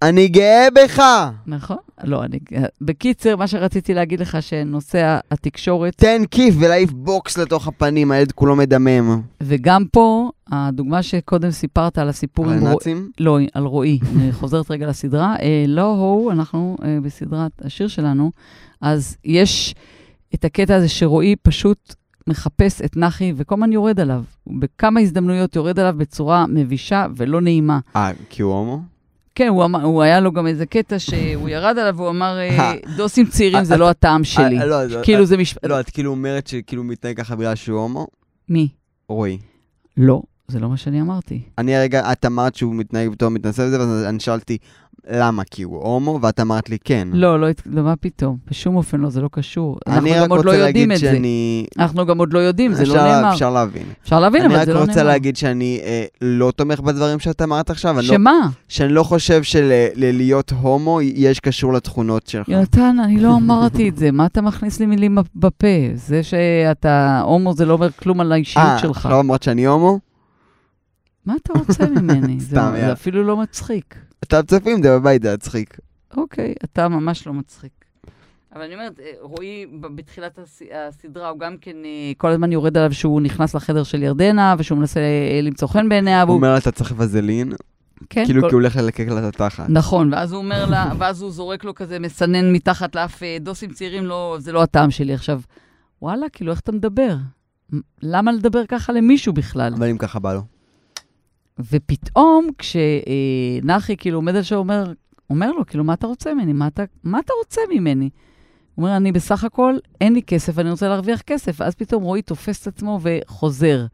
[0.01, 1.03] אני גאה בך!
[1.47, 1.77] נכון?
[2.03, 2.39] לא, אני...
[2.81, 8.55] בקיצר, מה שרציתי להגיד לך, שנושא התקשורת, תן כיף ולהעיף בוקס לתוך הפנים, הילד כולו
[8.55, 9.21] מדמם.
[9.41, 13.11] וגם פה, הדוגמה שקודם סיפרת על הסיפור על הנאצים?
[13.19, 18.31] לא, על רועי, אני חוזרת רגע לסדרה, אה, לא הוא, אנחנו אה, בסדרת השיר שלנו,
[18.81, 19.75] אז יש
[20.35, 21.95] את הקטע הזה שרועי פשוט
[22.27, 24.23] מחפש את נחי וכל הזמן יורד עליו.
[24.47, 27.79] בכמה הזדמנויות יורד עליו בצורה מבישה ולא נעימה.
[27.95, 28.96] אה, כי הוא הומו?
[29.37, 32.49] כן, הוא, אמר, הוא היה לו גם איזה קטע שהוא ירד עליו והוא אמר, אה,
[32.59, 32.73] אה.
[32.97, 34.59] דוסים צעירים זה לא הטעם שלי.
[34.59, 35.65] אה, לא, זה- כאילו זה משפט...
[35.65, 38.07] לא, את כאילו אומרת שכאילו מתנהג ככה בגלל שהוא הומו?
[38.49, 38.67] מי?
[39.09, 39.37] רועי.
[39.97, 41.41] לא, זה לא מה שאני אמרתי.
[41.57, 44.57] אני הרגע, את אמרת שהוא מתנהג בתור מתנשא וזה, ואז אני שאלתי,
[45.11, 45.43] למה?
[45.51, 46.19] כי הוא הומו?
[46.21, 47.07] ואת אמרת לי, כן.
[47.11, 48.37] לא, לא, לא, מה פתאום?
[48.51, 49.77] בשום אופן לא, זה לא קשור.
[49.87, 51.15] אנחנו אני גם רק עוד לא רוצה יודעים להגיד את זה.
[51.17, 51.65] שאני...
[51.79, 53.33] אנחנו גם עוד לא יודעים, זה לא נאמר.
[53.33, 53.83] אפשר להבין.
[54.03, 54.89] אפשר להבין, אני אבל רק זה לא נאמר.
[54.91, 58.49] רוצה להגיד שאני אה, לא תומך בדברים שאת אמרת עכשיו, אני לא- שמה?
[58.67, 62.49] שאני לא חושב שללהיות הומו יש קשור לתכונות שלך.
[62.49, 64.11] יונתן, אני לא אמרתי את זה.
[64.11, 65.67] מה אתה מכניס לי מילים בפה?
[65.93, 68.97] זה שאתה הומו זה לא אומר כלום על האישיות אה, שלך.
[68.97, 69.99] עכשיו אמרת שאני הומו?
[71.25, 72.39] מה אתה רוצה ממני?
[72.39, 72.93] זה- סתם, זה יאללה.
[72.93, 73.95] אפילו לא מצחיק.
[74.23, 75.77] אתה צופים, זה בבית, זה מצחיק.
[76.17, 77.71] אוקיי, אתה ממש לא מצחיק.
[78.55, 82.77] אבל אני אומרת, אה, רועי בתחילת הס- הסדרה, הוא גם כן אה, כל הזמן יורד
[82.77, 86.35] עליו שהוא נכנס לחדר של ירדנה, ושהוא מנסה אה, למצוא חן בעיניה, הוא והוא...
[86.37, 87.51] אומר לה, אתה צריך וזלין,
[88.09, 89.65] כן, כאילו כל- כי הוא הולך ללקק לה את התחת.
[89.69, 94.05] נכון, ואז הוא אומר לה, ואז הוא זורק לו כזה מסנן מתחת לאף דוסים צעירים,
[94.05, 95.13] לא, זה לא הטעם שלי.
[95.13, 95.41] עכשיו,
[96.01, 97.15] וואלה, כאילו, איך אתה מדבר?
[98.01, 99.73] למה לדבר ככה למישהו בכלל?
[99.77, 100.41] אבל אם ככה בא לו.
[101.59, 104.93] ופתאום, כשנחי כאילו עומד על שם, אומר,
[105.29, 106.53] אומר לו, כאילו, מה אתה רוצה ממני?
[106.53, 108.09] מה אתה, מה אתה רוצה ממני?
[108.75, 111.61] הוא אומר, אני בסך הכל, אין לי כסף, אני רוצה להרוויח כסף.
[111.61, 113.85] ואז פתאום רועי תופס את עצמו וחוזר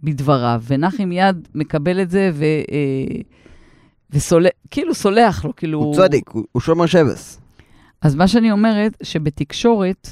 [0.00, 2.44] בדבריו, ונחי מיד מקבל את זה ו...
[2.44, 3.20] אה,
[4.10, 5.78] וסולח, כאילו סולח לו, כאילו...
[5.78, 7.40] הוא צדיק, הוא הוא שומר שבס.
[8.02, 10.08] אז מה שאני אומרת, שבתקשורת,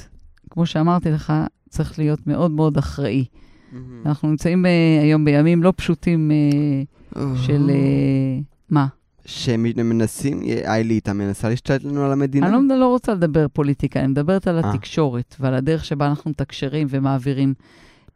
[0.49, 1.33] כמו שאמרתי לך,
[1.69, 3.25] צריך להיות מאוד מאוד אחראי.
[4.05, 7.69] אנחנו נמצאים אה, היום בימים לא פשוטים אה, של...
[7.69, 8.87] אה, מה?
[9.25, 10.41] שמנסים,
[10.89, 12.47] איתה מנסה להשתלט לנו על המדינה.
[12.47, 14.59] אני לא, לא רוצה לדבר פוליטיקה, אני מדברת על.
[14.59, 17.53] התקשורת ועל הדרך שבה אנחנו מתקשרים ומעבירים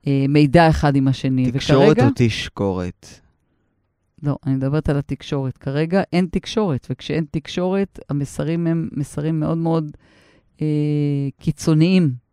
[0.07, 1.51] אה, מידע אחד עם השני.
[1.51, 3.07] תקשורת וכרגע, או תשקורת?
[4.23, 5.57] לא, אני מדברת על התקשורת.
[5.57, 9.91] כרגע אין תקשורת, וכשאין תקשורת, המסרים הם מסרים מאוד מאוד
[10.62, 10.67] אה,
[11.39, 12.28] קיצוניים.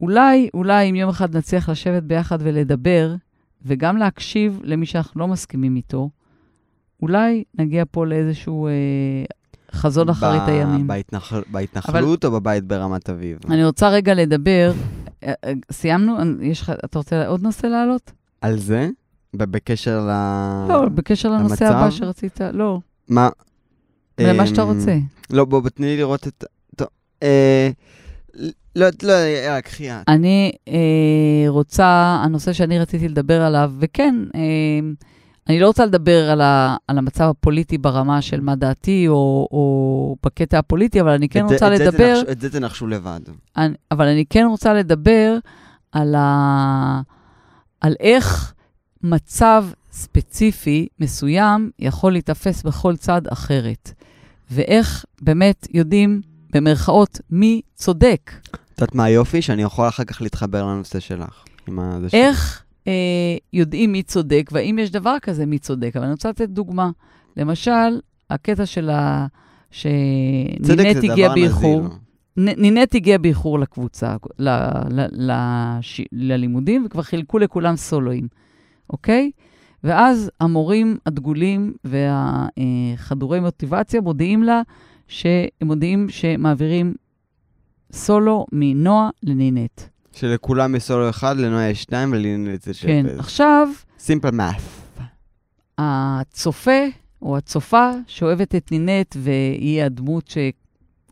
[0.00, 3.14] אולי, אולי אם יום אחד נצליח לשבת ביחד ולדבר,
[3.64, 6.10] וגם להקשיב למי שאנחנו לא מסכימים איתו,
[7.02, 8.72] אולי נגיע פה לאיזשהו אה,
[9.72, 10.86] חזון אחרית ב- הימים.
[10.88, 13.38] בהתנחל- בהתנחלות או בבית ברמת אביב?
[13.50, 14.72] אני רוצה רגע לדבר,
[15.22, 16.16] אה, אה, סיימנו?
[16.42, 18.12] יש לך, אתה רוצה עוד נושא להעלות?
[18.40, 18.88] על זה?
[19.34, 20.10] בקשר ל...
[20.68, 21.76] לא, בקשר לנושא המצב?
[21.76, 23.28] הבא שרצית, לא, מה?
[24.20, 24.98] למה שאתה אמ, רוצה.
[25.30, 26.44] לא, בוא, תני לי לראות את...
[26.76, 26.88] טוב.
[27.22, 27.70] אה,
[28.76, 30.08] לא, לא, יאללה, קחי את.
[30.08, 30.74] אני אה,
[31.48, 31.86] רוצה,
[32.24, 34.40] הנושא שאני רציתי לדבר עליו, וכן, אה,
[35.48, 40.16] אני לא רוצה לדבר על, ה, על המצב הפוליטי ברמה של מה דעתי, או, או
[40.26, 42.86] בקטע הפוליטי, אבל אני כן את זה- רוצה את זה לדבר, תנחשו- את זה תנחשו
[42.86, 43.20] לבד.
[43.56, 45.38] אני, אבל אני כן רוצה לדבר
[45.92, 47.00] על, ה,
[47.80, 48.54] על איך
[49.02, 53.92] מצב ספציפי מסוים יכול להיתפס בכל צד אחרת,
[54.50, 56.20] ואיך באמת יודעים,
[56.52, 58.30] במרכאות, מי צודק.
[58.76, 59.42] את יודעת מה היופי?
[59.42, 61.44] שאני יכול אחר כך להתחבר לנושא שלך.
[62.12, 62.92] איך אה,
[63.52, 65.92] יודעים מי צודק, והאם יש דבר כזה מי צודק?
[65.96, 66.90] אבל אני רוצה לתת דוגמה.
[67.36, 69.26] למשל, הקטע של ה...
[69.70, 71.82] שנינט הגיע באיחור.
[72.36, 74.48] נינט הגיע באיחור לקבוצה, ל,
[74.90, 78.28] ל, לש, ללימודים, וכבר חילקו לכולם סולואים,
[78.90, 79.30] אוקיי?
[79.84, 84.62] ואז המורים הדגולים והחדורי מוטיבציה מודיעים לה,
[85.08, 86.94] שהם מודיעים שמעבירים
[87.96, 89.80] סולו מנועה לנינט.
[90.12, 93.18] שלכולם יש סולו אחד, לנועה יש שתיים ולנינט זה כן, שפל.
[93.18, 94.80] עכשיו, סימפל מאף.
[95.78, 96.80] הצופה
[97.22, 100.34] או הצופה שאוהבת את נינט, והיא הדמות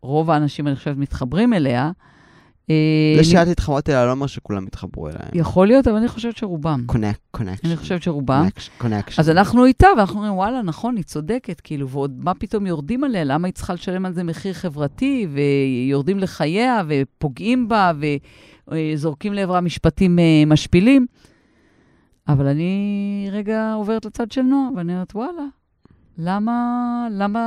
[0.03, 1.91] שרוב האנשים, אני חושבת, מתחברים אליה,
[3.17, 5.19] זה שאת התחברת אליה לא אומר שכולם יתחברו אליה.
[5.33, 6.83] יכול להיות, אבל אני חושבת שרובם.
[6.87, 7.69] קונק, קונקשן.
[7.69, 8.47] אני חושבת שרובם.
[8.79, 9.23] קונקשן.
[9.23, 13.25] אז אנחנו איתה, ואנחנו אומרים, וואלה, נכון, היא צודקת, כאילו, ועוד מה פתאום יורדים עליה?
[13.25, 17.93] למה היא צריכה לשלם על זה מחיר חברתי, ויורדים לחייה, ופוגעים בה,
[18.69, 21.07] וזורקים לעברה משפטים אה, משפילים?
[22.29, 25.45] אבל אני רגע עוברת לצד של נועה, ואני אומרת, וואלה,
[26.19, 27.41] למה, למה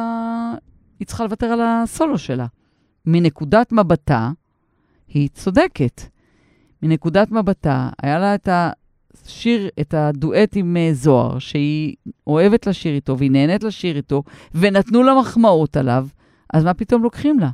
[0.99, 2.45] היא צריכה לוותר על הסולו שלה?
[3.05, 4.31] מנקודת מבטה,
[5.07, 6.01] היא צודקת.
[6.83, 8.49] מנקודת מבטה, היה לה את
[9.25, 11.95] השיר, את הדואט עם אה, זוהר, שהיא
[12.27, 14.23] אוהבת לשיר איתו, והיא נהנית לשיר איתו,
[14.55, 16.07] ונתנו לה מחמאות עליו,
[16.53, 17.49] אז מה פתאום לוקחים לה?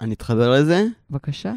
[0.00, 0.86] אני אתחבר לזה.
[1.10, 1.52] בבקשה.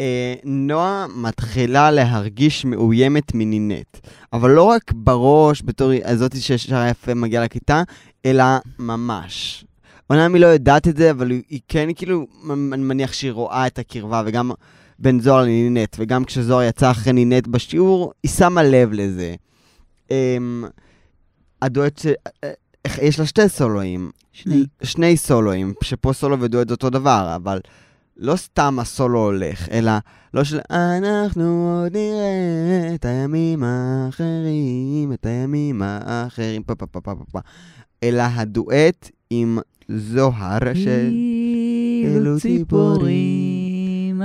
[0.00, 3.98] אה, נועה מתחילה להרגיש מאוימת מנינט.
[4.32, 7.82] אבל לא רק בראש, בתור הזאתי ששרה יפה מגיעה לכיתה,
[8.26, 8.44] אלא
[8.78, 9.64] ממש.
[10.10, 12.26] היא לא יודעת את זה, אבל היא, היא כן, כאילו,
[12.72, 14.50] אני מניח שהיא רואה את הקרבה, וגם
[14.98, 19.34] בין זוהר לנינט, וגם כשזוהר יצא אחרי נינט בשיעור, היא שמה לב לזה.
[20.10, 20.64] אמ,
[21.62, 22.06] הדואט ש...
[22.44, 22.52] אה,
[22.84, 24.10] איך- יש לה שתי סולואים.
[24.32, 24.64] שני.
[24.82, 27.60] שני סולואים, שפה סולו ודואט זה אותו דבר, אבל
[28.16, 29.92] לא סתם הסולו הולך, אלא
[30.34, 37.14] לא של אנחנו עוד נראה את הימים האחרים, את הימים האחרים, פה פה פה פה
[37.32, 37.38] פה,
[38.02, 41.10] אלא הדואט עם זוהר של...
[42.04, 43.63] אלו ציפורים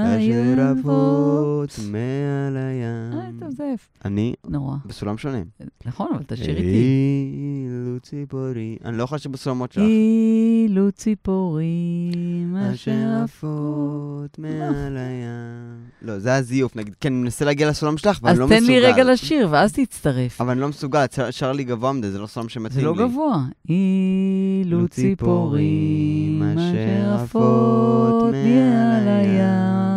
[0.06, 0.62] אשר.
[0.80, 3.38] עפות מעל אה, הים.
[3.38, 3.90] אתה מזייף.
[4.06, 4.76] אני נורא.
[4.86, 5.38] בסולם שונה.
[5.86, 7.32] נכון, אבל תשאיר איתי.
[7.66, 8.78] אילו ציפורי.
[8.86, 9.84] אני לא יכול לשיר בסולמות שלך.
[9.84, 12.92] אילו ציפורים אשר
[13.24, 14.40] עפות.
[14.40, 15.80] מעל הים.
[16.02, 16.96] לא, זה הזיוף, נגיד.
[17.02, 18.60] כן, אני מנסה להגיע לסולם שלך, אבל אז אני לא מסוגל.
[18.60, 20.42] תן לי רגע לשיר, ואז תצטרף.
[20.42, 22.86] אבל אני לא מסוגל, שר- לי גבוה מדי, זה לא סולם שמתאים זה לי.
[22.86, 23.44] לא גבוה.
[23.70, 29.89] אילו ציפורים אשר עפות מעל הים.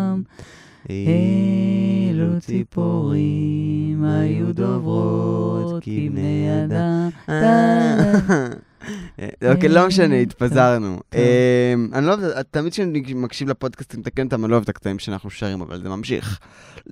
[0.90, 7.08] אילו ציפורים היו דוברות כבני אדם.
[9.50, 11.00] אוקיי, לא משנה, התפזרנו.
[11.14, 11.20] אמ,
[11.92, 14.98] אני לא אוהב, תמיד כשאני מקשיב לפודקאסט, אני מתקן אותם, אני לא אוהב את הקטעים
[14.98, 16.38] שאנחנו שרים, אבל זה ממשיך.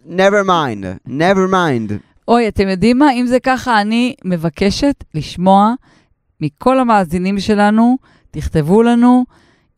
[0.06, 1.92] never mind, never mind.
[2.28, 3.12] אוי, אתם יודעים מה?
[3.12, 5.74] אם זה ככה, אני מבקשת לשמוע
[6.40, 7.98] מכל המאזינים שלנו,
[8.30, 9.24] תכתבו לנו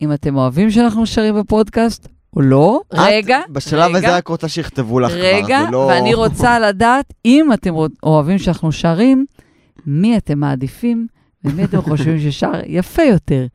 [0.02, 2.80] אם אתם אוהבים שאנחנו שרים בפודקאסט או לא.
[2.94, 5.78] את רגע, בשלב רגע, הזה רק רוצה שיכתבו לך כבר, רגע, זה לא...
[5.78, 9.26] ואני רוצה לדעת, אם אתם אוהבים שאנחנו שרים,
[9.86, 11.06] מי אתם מעדיפים
[11.44, 13.46] ומי אתם חושבים ששר יפה יותר?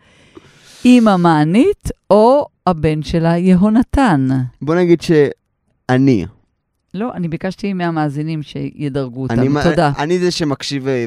[0.86, 4.28] אמא מענית או הבן שלה יהונתן?
[4.62, 6.26] בוא נגיד שאני,
[6.94, 9.70] לא, אני ביקשתי מהמאזינים שידרגו אני, אותם.
[9.70, 9.92] תודה.
[10.00, 11.06] אני זה שמקשיב ו-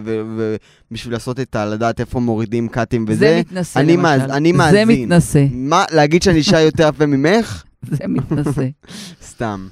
[0.90, 1.64] ובשביל לעשות את ה...
[1.66, 4.02] לדעת איפה מורידים קאטים וזה, זה מתנשא, אני למשל.
[4.02, 4.88] מאז- אני זה מאזין.
[5.02, 7.64] מתנשא, מה, להגיד שאני אישה יותר יפה ממך?
[7.90, 8.66] זה מתנשא.
[9.22, 9.68] סתם.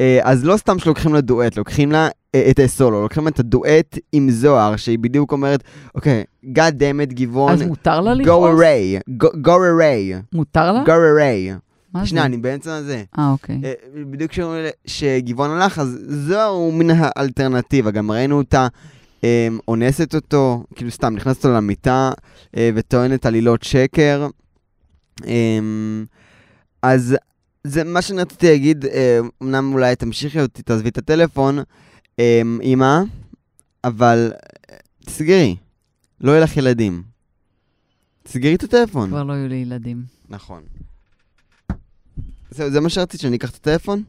[0.00, 3.40] אה, אז לא סתם שלוקחים לה דואט, לוקחים לה אה, את הסולו, לוקחים לה את
[3.40, 5.62] הדואט עם זוהר, שהיא בדיוק אומרת,
[5.94, 8.60] אוקיי, God damn it, גבעון, אז מותר לה go לכעוס?
[8.60, 10.82] away, go- go away, מותר לה?
[10.84, 11.58] go away.
[11.94, 12.26] מה שנייה, זה?
[12.26, 13.04] אני באמצע הזה.
[13.18, 13.60] אה, אוקיי.
[13.64, 13.72] אה,
[14.10, 17.90] בדיוק כשאומרים לי שגבעון הלך, אז זו מן האלטרנטיבה.
[17.90, 18.68] גם ראינו אותה
[19.24, 22.10] אה, אונסת אותו, כאילו סתם, נכנסת לו למיטה
[22.56, 24.28] אה, וטוענת עלילות שקר.
[25.26, 25.58] אה,
[26.82, 27.16] אז
[27.64, 31.58] זה מה שאני רציתי להגיד, אה, אמנם אולי תמשיכי אותי, תעזבי את הטלפון,
[32.18, 33.00] אה, אמא,
[33.84, 34.32] אבל
[35.04, 35.56] תסגרי,
[36.20, 37.02] לא יהיו לך ילדים.
[38.22, 39.08] תסגרי את הטלפון.
[39.08, 40.02] כבר לא יהיו לי ילדים.
[40.28, 40.62] נכון.
[42.50, 44.02] זהו, זה מה שרציתי, שאני אקח את הטלפון?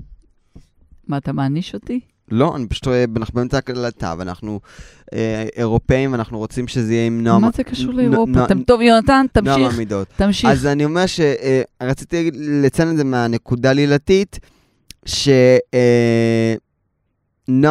[1.08, 1.99] מה, אתה מעניש אותי?
[2.32, 4.60] לא, אני פשוט רואה, אנחנו באמצע הקלטה, ואנחנו
[5.13, 7.41] אה, אירופאים, ואנחנו רוצים שזה יהיה עם נועם...
[7.41, 8.45] מה זה קשור לאירופה?
[8.45, 10.08] אתם- טוב, יונתן, נועם תמשיך, המידות.
[10.15, 10.49] תמשיך.
[10.49, 14.39] אז אני אומר שרציתי לציין את זה מהנקודה לילתית,
[15.06, 16.58] שנועם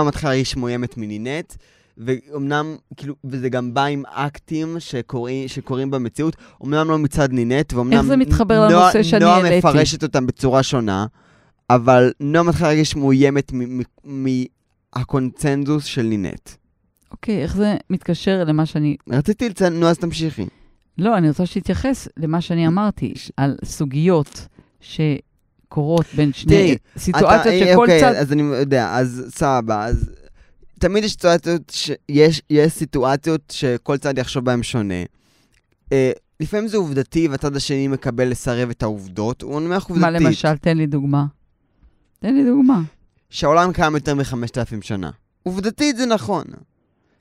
[0.07, 1.55] מתחילה להרגיש מאוימת מנינט,
[1.99, 7.93] ואומנם, כאילו, וזה גם בא עם אקטים שקורים, שקורים במציאות, אמנם לא מצד נינט, ואומנם...
[7.93, 9.59] איך זה מתחבר נוע- לנושא שאני נועה העליתי?
[9.59, 11.07] מפרשת אותם בצורה שונה,
[11.71, 13.53] אבל נועה מתחילה להרגיש מאוימת
[14.05, 16.51] מהקונצנזוס של נינט.
[17.11, 18.97] אוקיי, איך זה מתקשר למה שאני...
[19.11, 20.47] רציתי לציין, נו, אז תמשיכי.
[20.99, 24.47] לא, אני רוצה שתתייחס למה שאני אמרתי, על סוגיות
[24.81, 26.77] שקורות בין שני...
[26.99, 28.15] סיטואציות שכל אוקיי, צד...
[28.15, 30.11] אז אני יודע, אז סבבה, אז
[30.81, 31.91] תמיד יש סיטואציות, ש...
[32.09, 35.05] יש, יש סיטואציות שכל צד יחשוב בהן שונה.
[35.93, 40.03] אה, לפעמים זה עובדתי, והצד השני מקבל לסרב את העובדות, הוא נניח עובדתית.
[40.03, 40.57] מה למשל?
[40.57, 41.25] תן לי דוגמה.
[42.19, 42.81] תן לי דוגמה.
[43.31, 45.11] שהעולם קיים יותר מחמשת אלפים שנה.
[45.43, 46.45] עובדתית זה נכון.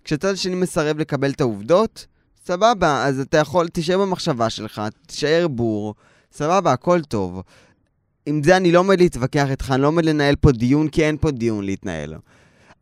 [0.04, 2.06] כשהצד השני מסרב לקבל את העובדות,
[2.46, 5.96] סבבה, אז אתה יכול, תישאר במחשבה שלך, תישאר בור,
[6.32, 7.42] סבבה, הכל טוב.
[8.26, 11.18] עם זה אני לא עומד להתווכח איתך, אני לא עומד לנהל פה דיון, כי אין
[11.18, 12.16] פה דיון להתנהל.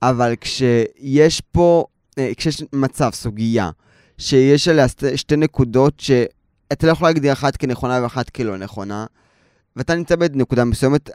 [0.02, 1.86] אבל כשיש פה,
[2.18, 3.70] אה, כשיש מצב, סוגיה,
[4.18, 9.06] שיש עליה שתי, נקודות שאתה לא יכול להגדיר אחת כנכונה ואחת כלא נכונה,
[9.76, 11.10] ואתה נמצא בנקודה מסוימת,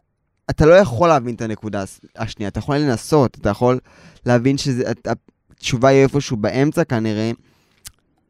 [0.50, 1.84] אתה לא יכול להבין את הנקודה
[2.16, 3.78] השנייה, אתה יכול לנסות, אתה יכול
[4.26, 7.30] להבין שהתשובה היא איפשהו באמצע כנראה,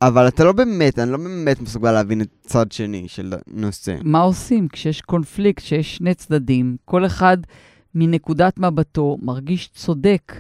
[0.03, 3.97] אבל אתה לא באמת, אני לא באמת מסוגל להבין את צד שני של הנושא.
[4.05, 7.37] מה עושים כשיש קונפליקט, כשיש שני צדדים, כל אחד
[7.95, 10.33] מנקודת מבטו מרגיש צודק,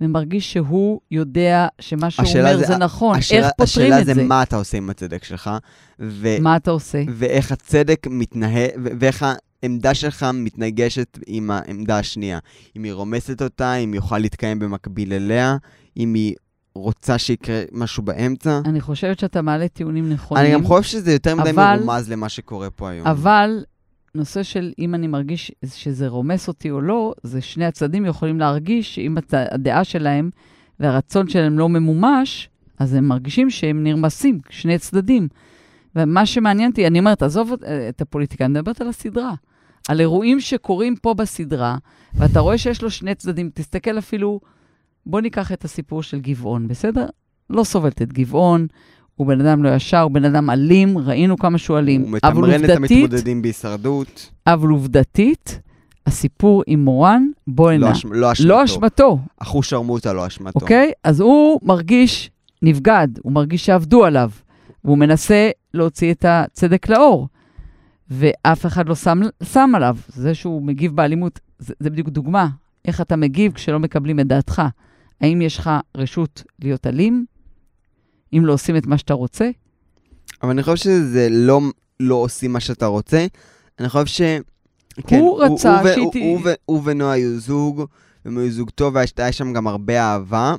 [0.00, 3.18] ומרגיש שהוא יודע שמה שהוא השאלה אומר זה- זה נכון.
[3.18, 4.24] השאלה, איך פותרים השאלה את זה זה?
[4.24, 5.50] מה אתה עושה עם הצדק שלך,
[6.00, 7.02] ו- מה אתה עושה?
[7.14, 9.26] ואיך הצדק מתנהל, ו- ואיך
[9.62, 12.38] העמדה שלך מתנגשת עם העמדה השנייה.
[12.76, 15.56] אם היא רומסת אותה, אם היא יכולה להתקיים במקביל אליה,
[15.96, 16.34] אם היא
[16.74, 18.60] רוצה שיקרה משהו באמצע.
[18.64, 20.44] אני חושבת שאתה מעלה טיעונים נכונים.
[20.44, 23.06] אני גם חושב שזה יותר מדי אבל- מרומז למה שקורה פה היום.
[23.06, 23.64] אבל
[24.16, 28.94] נושא של אם אני מרגיש שזה רומס אותי או לא, זה שני הצדדים יכולים להרגיש
[28.94, 30.30] שאם הדעה שלהם
[30.80, 32.48] והרצון שלהם לא ממומש,
[32.78, 35.28] אז הם מרגישים שהם נרמסים, שני צדדים.
[35.96, 37.52] ומה שמעניין אותי, אני אומרת, עזוב
[37.88, 39.34] את הפוליטיקה, אני מדברת על הסדרה.
[39.88, 41.76] על אירועים שקורים פה בסדרה,
[42.14, 43.50] ואתה רואה שיש לו שני צדדים.
[43.54, 44.40] תסתכל אפילו,
[45.06, 47.06] בוא ניקח את הסיפור של גבעון, בסדר?
[47.50, 48.66] לא סובלת את גבעון,
[49.16, 52.02] הוא בן אדם לא ישר, הוא בן אדם אלים, ראינו כמה שהוא אלים.
[52.02, 54.30] הוא מתמרן את המתמודדים בהישרדות.
[54.46, 55.60] אבל עובדתית,
[56.06, 57.92] הסיפור עם מורן, בוא לא הנה.
[57.92, 58.48] אשמ- לא אשמתו.
[58.48, 60.60] לא אשמתו, אחוש שרמוטה לא אשמתו.
[60.60, 60.92] אוקיי?
[61.04, 62.30] אז הוא מרגיש
[62.62, 64.30] נבגד, הוא מרגיש שעבדו עליו,
[64.84, 67.28] והוא מנסה להוציא את הצדק לאור,
[68.10, 69.96] ואף אחד לא שם, שם עליו.
[70.08, 72.48] זה שהוא מגיב באלימות, זה, זה בדיוק דוגמה.
[72.84, 74.62] איך אתה מגיב כשלא מקבלים את דעתך.
[75.20, 77.24] האם יש לך רשות להיות אלים?
[78.32, 79.50] אם לא עושים את מה שאתה רוצה?
[80.42, 81.60] אבל אני חושב שזה לא,
[82.00, 83.26] לא עושים מה שאתה רוצה.
[83.80, 84.20] אני חושב ש...
[85.06, 87.84] כן, הוא רצה ו- שהיא הוא, ת- הוא, ו- הוא ונועה היו זוג,
[88.24, 90.54] והם היו זוג טוב, והיה שם גם הרבה אהבה.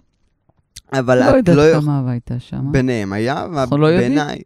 [0.93, 1.61] אבל לא את יודעת לא...
[1.69, 2.71] יכ- כמה אהבה הייתה שם.
[2.71, 3.87] ביניהם היה, אנחנו לא.
[3.87, 4.41] ובעיניי.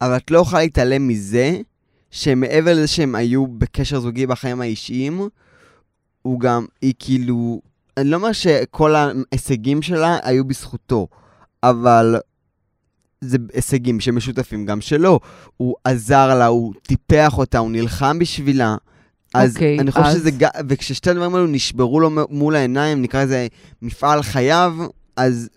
[0.00, 1.58] אבל את לא יכולה להתעלם מזה,
[2.10, 5.20] שמעבר לזה שהם היו בקשר זוגי בחיים האישיים,
[6.22, 7.60] הוא גם, היא כאילו,
[7.96, 11.08] אני לא אומר שכל ההישגים שלה היו בזכותו,
[11.62, 12.16] אבל
[13.20, 15.20] זה הישגים שמשותפים גם שלו.
[15.56, 18.76] הוא עזר לה, הוא טיפח אותה, הוא נלחם בשבילה.
[19.34, 20.30] אז אוקיי, אני חושב אז- שזה,
[20.68, 23.46] וכששתי הדברים האלו נשברו לו מול העיניים, נקרא לזה
[23.82, 24.74] מפעל חייו,
[25.16, 25.48] אז,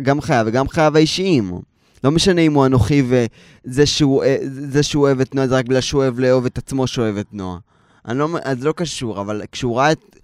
[0.00, 1.52] וגם חייו וגם חייו האישיים.
[2.04, 5.64] לא משנה אם הוא אנוכי וזה שהוא, אה, זה שהוא אוהב את נועה זה רק
[5.64, 7.58] בגלל שהוא אוהב לאהוב את עצמו שאוהב את נועה.
[8.08, 10.16] אני לא, אז לא קשור, אבל כשהוא ראה את,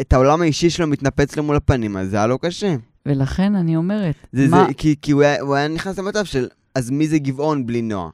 [0.00, 2.74] את העולם האישי שלו מתנפץ לו מול הפנים, אז זה היה לו קשה.
[3.06, 4.64] ולכן אני אומרת, זה, מה...
[4.68, 7.82] זה, כי, כי הוא, היה, הוא היה נכנס למצב של, אז מי זה גבעון בלי
[7.82, 8.10] נועה?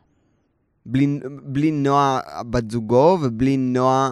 [0.87, 2.21] בלי, בלי נועה
[2.51, 4.11] בת זוגו ובלי נועה,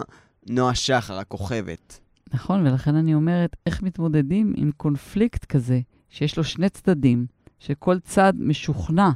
[0.49, 1.99] נועה שחר, הכוכבת.
[2.33, 7.25] נכון, ולכן אני אומרת, איך מתמודדים עם קונפליקט כזה, שיש לו שני צדדים,
[7.59, 9.09] שכל צד משוכנע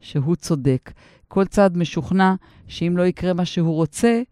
[0.00, 0.92] שהוא צודק,
[1.28, 2.34] כל צד משוכנע
[2.68, 4.22] שאם לא יקרה מה שהוא רוצה,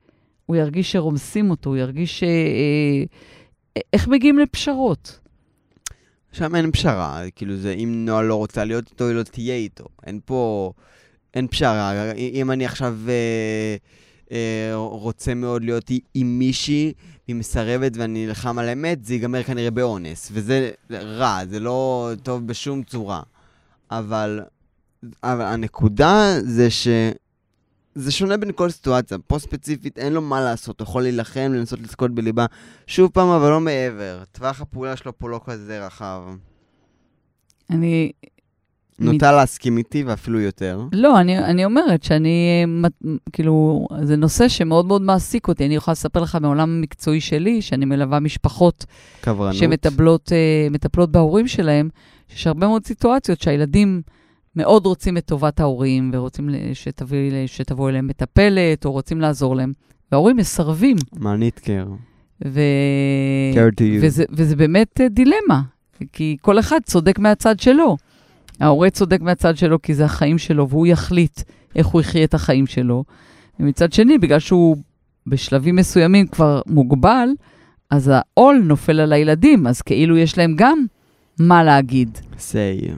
[0.46, 2.22] הוא ירגיש שרומסים אותו, הוא ירגיש ש...
[2.22, 3.02] אה,
[3.92, 5.20] איך מגיעים לפשרות?
[6.32, 9.84] שם אין פשרה, כאילו זה, אם נועה לא רוצה להיות איתו, היא לא תהיה איתו.
[10.06, 10.72] אין פה,
[11.34, 12.12] אין פשרה.
[12.16, 13.76] אם אני עכשיו אה,
[14.32, 16.92] אה, רוצה מאוד להיות עם מישהי,
[17.28, 20.28] והיא מסרבת ואני נלחם על האמת, זה ייגמר כנראה באונס.
[20.32, 23.22] וזה רע, זה לא טוב בשום צורה.
[23.90, 24.40] אבל,
[25.22, 26.88] אבל הנקודה זה ש...
[28.00, 29.18] זה שונה בין כל סיטואציה.
[29.26, 32.46] פה ספציפית אין לו מה לעשות, הוא יכול להילחם, לנסות לזכות בליבה.
[32.86, 34.22] שוב פעם, אבל לא מעבר.
[34.32, 36.22] טווח הפעולה שלו פה לא כזה רחב.
[37.70, 38.12] אני...
[39.00, 40.80] נוטה להסכים איתי ואפילו יותר.
[40.92, 45.66] לא, אני, אני אומרת שאני, מת- כאילו, זה נושא שמאוד מאוד מעסיק אותי.
[45.66, 48.86] אני יכולה לספר לך מעולם המקצועי שלי, שאני מלווה משפחות
[49.20, 49.54] קברנות.
[49.54, 51.88] שמטפלות אה, בהורים שלהם,
[52.28, 54.02] שיש הרבה מאוד סיטואציות שהילדים
[54.56, 59.72] מאוד רוצים את טובת ההורים, ורוצים שתביא, שתבוא אליהם מטפלת, או רוצים לעזור להם,
[60.12, 60.96] וההורים מסרבים.
[61.18, 61.86] מה ניטקר?
[62.44, 62.60] ו...
[63.54, 63.98] care to you.
[64.02, 65.62] וזה, וזה באמת אה, דילמה,
[66.12, 67.96] כי כל אחד צודק מהצד שלו.
[68.60, 71.40] ההורה צודק מהצד שלו כי זה החיים שלו, והוא יחליט
[71.76, 73.04] איך הוא יחיה את החיים שלו.
[73.60, 74.76] ומצד שני, בגלל שהוא
[75.26, 77.28] בשלבים מסוימים כבר מוגבל,
[77.90, 80.84] אז העול נופל על הילדים, אז כאילו יש להם גם
[81.38, 82.18] מה להגיד.
[82.38, 82.90] say.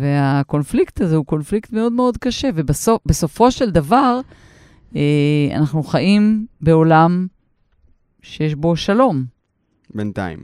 [0.00, 4.20] והקונפליקט הזה הוא קונפליקט מאוד מאוד קשה, ובסופו של דבר,
[4.96, 5.00] אה,
[5.54, 7.26] אנחנו חיים בעולם
[8.22, 9.24] שיש בו שלום.
[9.94, 10.38] בינתיים.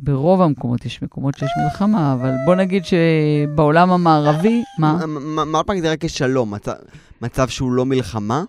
[0.00, 5.06] ברוב המקומות יש מקומות שיש מלחמה, אבל בוא נגיד שבעולם המערבי, מה?
[5.06, 6.54] מה מה את מגדירה כשלום?
[6.54, 6.72] מצב-
[7.22, 8.44] מצב שהוא לא מלחמה?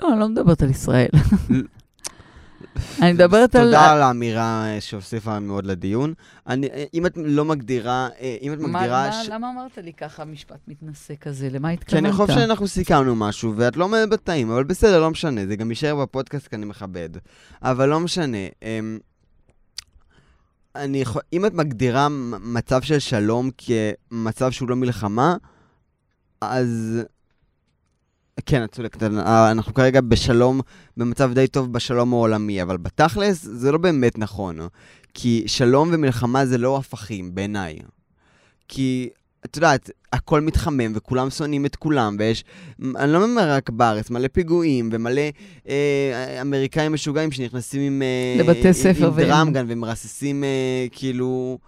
[0.00, 1.08] לא, אני לא מדברת על ישראל.
[3.02, 3.64] אני מדברת על...
[3.64, 6.14] תודה על האמירה אה, שהוסיפה מאוד לדיון.
[6.46, 9.06] אני, אה, אם את לא מגדירה, אה, אם את מגדירה...
[9.06, 11.48] מה- ש- למה אמרת לי ככה משפט מתנשא כזה?
[11.52, 12.04] למה כי התכוונת?
[12.04, 15.70] אני חושב שאנחנו סיכמנו משהו, ואת לא עומדת בתאים, אבל בסדר, לא משנה, זה גם
[15.70, 17.08] יישאר בפודקאסט כי אני מכבד.
[17.62, 18.38] אבל לא משנה.
[18.62, 18.98] אמ,
[20.76, 22.08] אני אם את מגדירה
[22.40, 25.36] מצב של שלום כמצב שהוא לא מלחמה,
[26.40, 27.02] אז...
[28.46, 30.60] כן, את צודקת, אה, אנחנו כרגע בשלום,
[30.96, 34.58] במצב די טוב בשלום העולמי, אבל בתכלס זה לא באמת נכון.
[35.14, 37.78] כי שלום ומלחמה זה לא הפכים, בעיניי.
[38.68, 39.08] כי,
[39.44, 42.44] את יודעת, הכל מתחמם וכולם שונאים את כולם, ויש,
[42.96, 45.22] אני לא אומר רק בארץ, מלא פיגועים ומלא
[45.68, 48.02] אה, אמריקאים משוגעים שנכנסים עם...
[48.02, 51.58] אה, לבתי ספר עם, עם דראמגן ומרססים, אה, כאילו...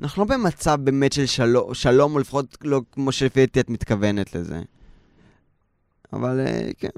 [0.00, 4.34] אנחנו לא במצב באמת של שלום, שלום, או לפחות לא כמו שלפי דעתי את מתכוונת
[4.34, 4.60] לזה.
[6.12, 6.88] אבל אה, כן.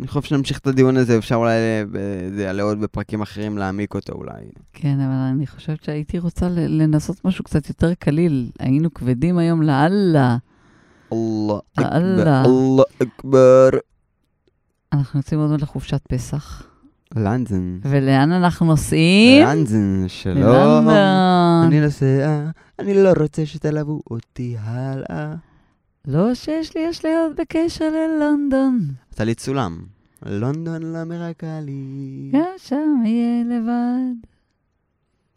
[0.00, 1.84] אני חושב שנמשיך את הדיון הזה, אפשר אולי, אה,
[2.34, 4.44] זה יעלה עוד בפרקים אחרים להעמיק אותו אולי.
[4.72, 8.50] כן, אבל אני חושבת שהייתי רוצה לנסות משהו קצת יותר קליל.
[8.58, 10.36] היינו כבדים היום לאללה.
[11.12, 12.42] אללה אללה.
[12.42, 13.68] אכבר, אללה אכבר.
[14.92, 16.66] אנחנו יוצאים עוד מעט לחופשת פסח.
[17.16, 17.78] לנדן.
[17.82, 19.46] ולאן אנחנו נוסעים?
[19.46, 20.36] לנדן, שלום.
[20.36, 21.66] ללונדון.
[21.66, 22.44] אני נוסע,
[22.78, 25.34] אני לא רוצה שתלוו אותי הלאה.
[26.06, 28.80] לא שיש לי אשליות בקשר ללונדון,
[29.14, 29.78] עשה לי צולם.
[30.26, 32.30] לונדון לא מרקה לי.
[32.32, 34.28] גם שם יהיה לבד.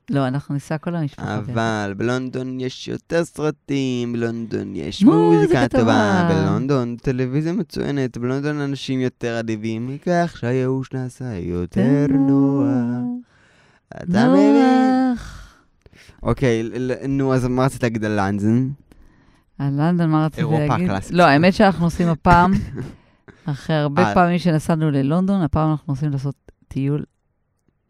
[0.09, 1.27] לא, אנחנו ניסע כל המשפחות.
[1.27, 1.49] יחד.
[1.49, 6.29] אבל בלונדון יש יותר סרטים, בלונדון יש מוזיקה טובה.
[6.29, 12.67] בלונדון טלוויזיה מצוינת, בלונדון אנשים יותר אדיבים, מכך שהייאוש נעשה יותר נוח.
[14.03, 14.55] אתה מבין?
[16.23, 16.63] אוקיי,
[17.07, 18.84] נו, אז מה רצית להגיד על לנדון?
[19.59, 20.85] על לונדון, מה רציתי אירופה להגיד?
[20.89, 21.11] הקלאסית.
[21.15, 22.51] לא, האמת שאנחנו עושים הפעם,
[23.45, 24.13] אחרי הרבה אה.
[24.13, 26.35] פעמים שנסענו ללונדון, הפעם אנחנו נוסעים לעשות
[26.67, 27.03] טיול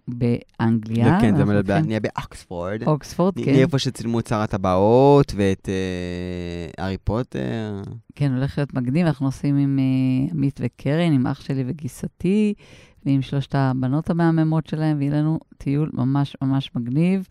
[0.07, 1.18] באנגליה.
[1.22, 2.84] כן, זה הולכים- נהיה באוקספורד.
[2.88, 3.61] אוקספורד, נהיה כן.
[3.61, 7.82] איפה שצילמו את שר הטבעות ואת אה, הארי פוטר.
[8.16, 12.53] כן, הולך להיות מגניב, אנחנו נוסעים עם אה, עמית וקרן, עם אח שלי וגיסתי,
[13.05, 17.28] ועם שלושת הבנות המהממות שלהם, ויהיה לנו טיול ממש ממש מגניב.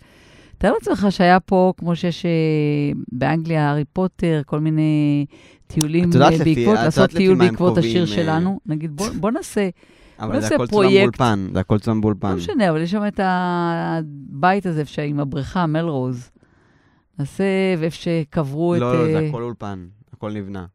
[0.64, 2.30] תאר לעצמך שהיה פה, כמו שיש אה,
[3.12, 5.26] באנגליה, הארי פוטר, כל מיני
[5.66, 8.60] טיולים אה, בעקבות, לעשות טיול בעקבות השיר אה, שלנו.
[8.66, 9.68] נגיד, בוא, נעשה,
[10.18, 11.18] אבל זה הכל צולם פרויקט.
[11.18, 12.30] באולפן, זה הכל צולם באולפן.
[12.30, 16.30] לא משנה, אבל יש שם את הבית הזה עם הבריכה, מלרוז.
[17.18, 17.44] נעשה,
[17.78, 18.80] ואיפה שקברו את...
[18.80, 20.66] לא, לא, זה הכל אולפן, הכל נבנה.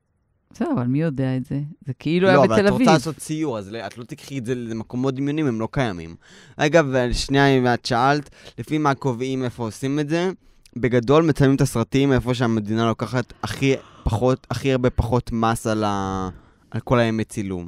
[0.54, 1.60] בסדר, אבל מי יודע את זה?
[1.86, 2.80] זה כאילו היה לא, בתל אבל את אביב.
[2.82, 6.16] רוצה לעשות ציור, אז לא- את לא תקחי את זה למקומות דמיונים, הם לא קיימים.
[6.58, 8.30] אגב, שנייה, אם את שאלת,
[8.60, 10.32] לפי מה קובעים איפה עושים את זה,
[10.76, 13.74] בגדול מצלמים את הסרטים איפה שהמדינה לוקחת הכי
[14.04, 16.30] פחות, הכי הרבה פחות מס על, ה...
[16.72, 17.68] על כל הימי צילום.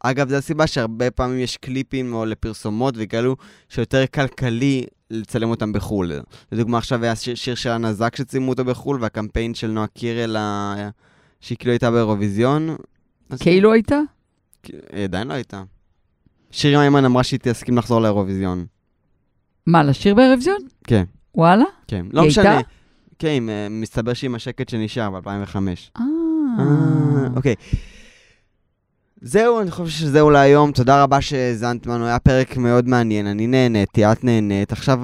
[0.00, 3.36] אגב, זו הסיבה שהרבה פעמים יש קליפים או לפרסומות וכאלו,
[3.68, 6.12] שיותר כלכלי לצלם אותם בחו"ל.
[6.52, 10.36] לדוגמה, עכשיו היה שיר, של הנזק שצילמו אותו בחו"ל, והקמפיין של נועה קירל,
[11.42, 12.76] שהיא כאילו הייתה באירוויזיון.
[13.40, 14.00] כאילו הייתה?
[14.92, 15.62] היא עדיין לא הייתה.
[16.50, 18.66] שירי מימן אמרה שהיא תסכים לחזור לאירוויזיון.
[19.66, 20.58] מה, לשיר באירוויזיון?
[20.84, 21.64] כן, וואלה?
[21.88, 22.06] כן.
[22.12, 22.50] לא היא משנה.
[22.50, 22.68] הייתה?
[23.18, 25.56] כן, אה, מסתבר שהיא עם השקט שנשאר ב-2005.
[25.98, 26.04] אה.
[27.36, 27.54] אוקיי.
[29.20, 30.72] זהו, אני חושב שזהו להיום.
[30.72, 33.26] תודה רבה שהאזנת לנו, היה פרק מאוד מעניין.
[33.26, 34.72] אני נהניתי, את נהנית.
[34.72, 35.00] עכשיו,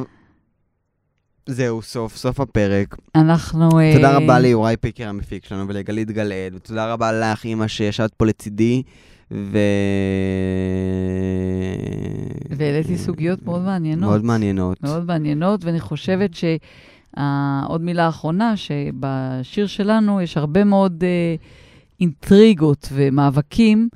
[1.50, 2.96] זהו, סוף, סוף הפרק.
[3.14, 3.80] אנחנו...
[3.80, 8.26] אה, תודה רבה ליוראי פיקר המפיק שלנו ולגלית גלעד, ותודה רבה לך, אימא, שישבת פה
[8.26, 8.82] לצידי,
[9.30, 9.58] ו...
[12.50, 14.10] והעליתי סוגיות מאוד מעניינות.
[14.10, 14.82] מאוד מעניינות.
[14.82, 21.34] מאוד מעניינות, ואני חושבת שעוד מילה אחרונה, שבשיר שלנו יש הרבה מאוד אה,
[22.00, 23.88] אינטריגות ומאבקים,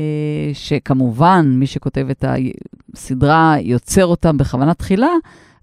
[0.00, 0.04] אה,
[0.52, 2.24] שכמובן, מי שכותב את
[2.94, 5.10] הסדרה יוצר אותם בכוונה תחילה,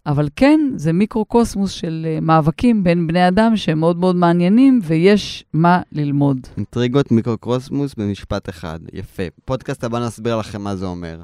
[0.06, 5.46] אבל כן, זה מיקרוקוסמוס של אה, מאבקים בין בני אדם שהם מאוד מאוד מעניינים, ויש
[5.54, 6.48] מה ללמוד.
[6.58, 8.80] אינטריגות מיקרוקוסמוס במשפט אחד.
[8.94, 9.24] יפה.
[9.46, 11.22] פודקאסט הבא נסביר לכם מה זה אומר.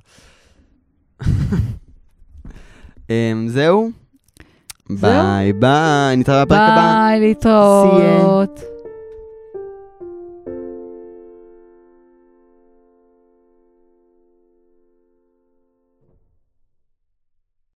[3.10, 3.92] אמ, זהו?
[4.90, 5.12] זהו.
[5.12, 6.76] Bye bye, נתראה בפרק הבא.
[6.76, 8.77] ביי, להתראות.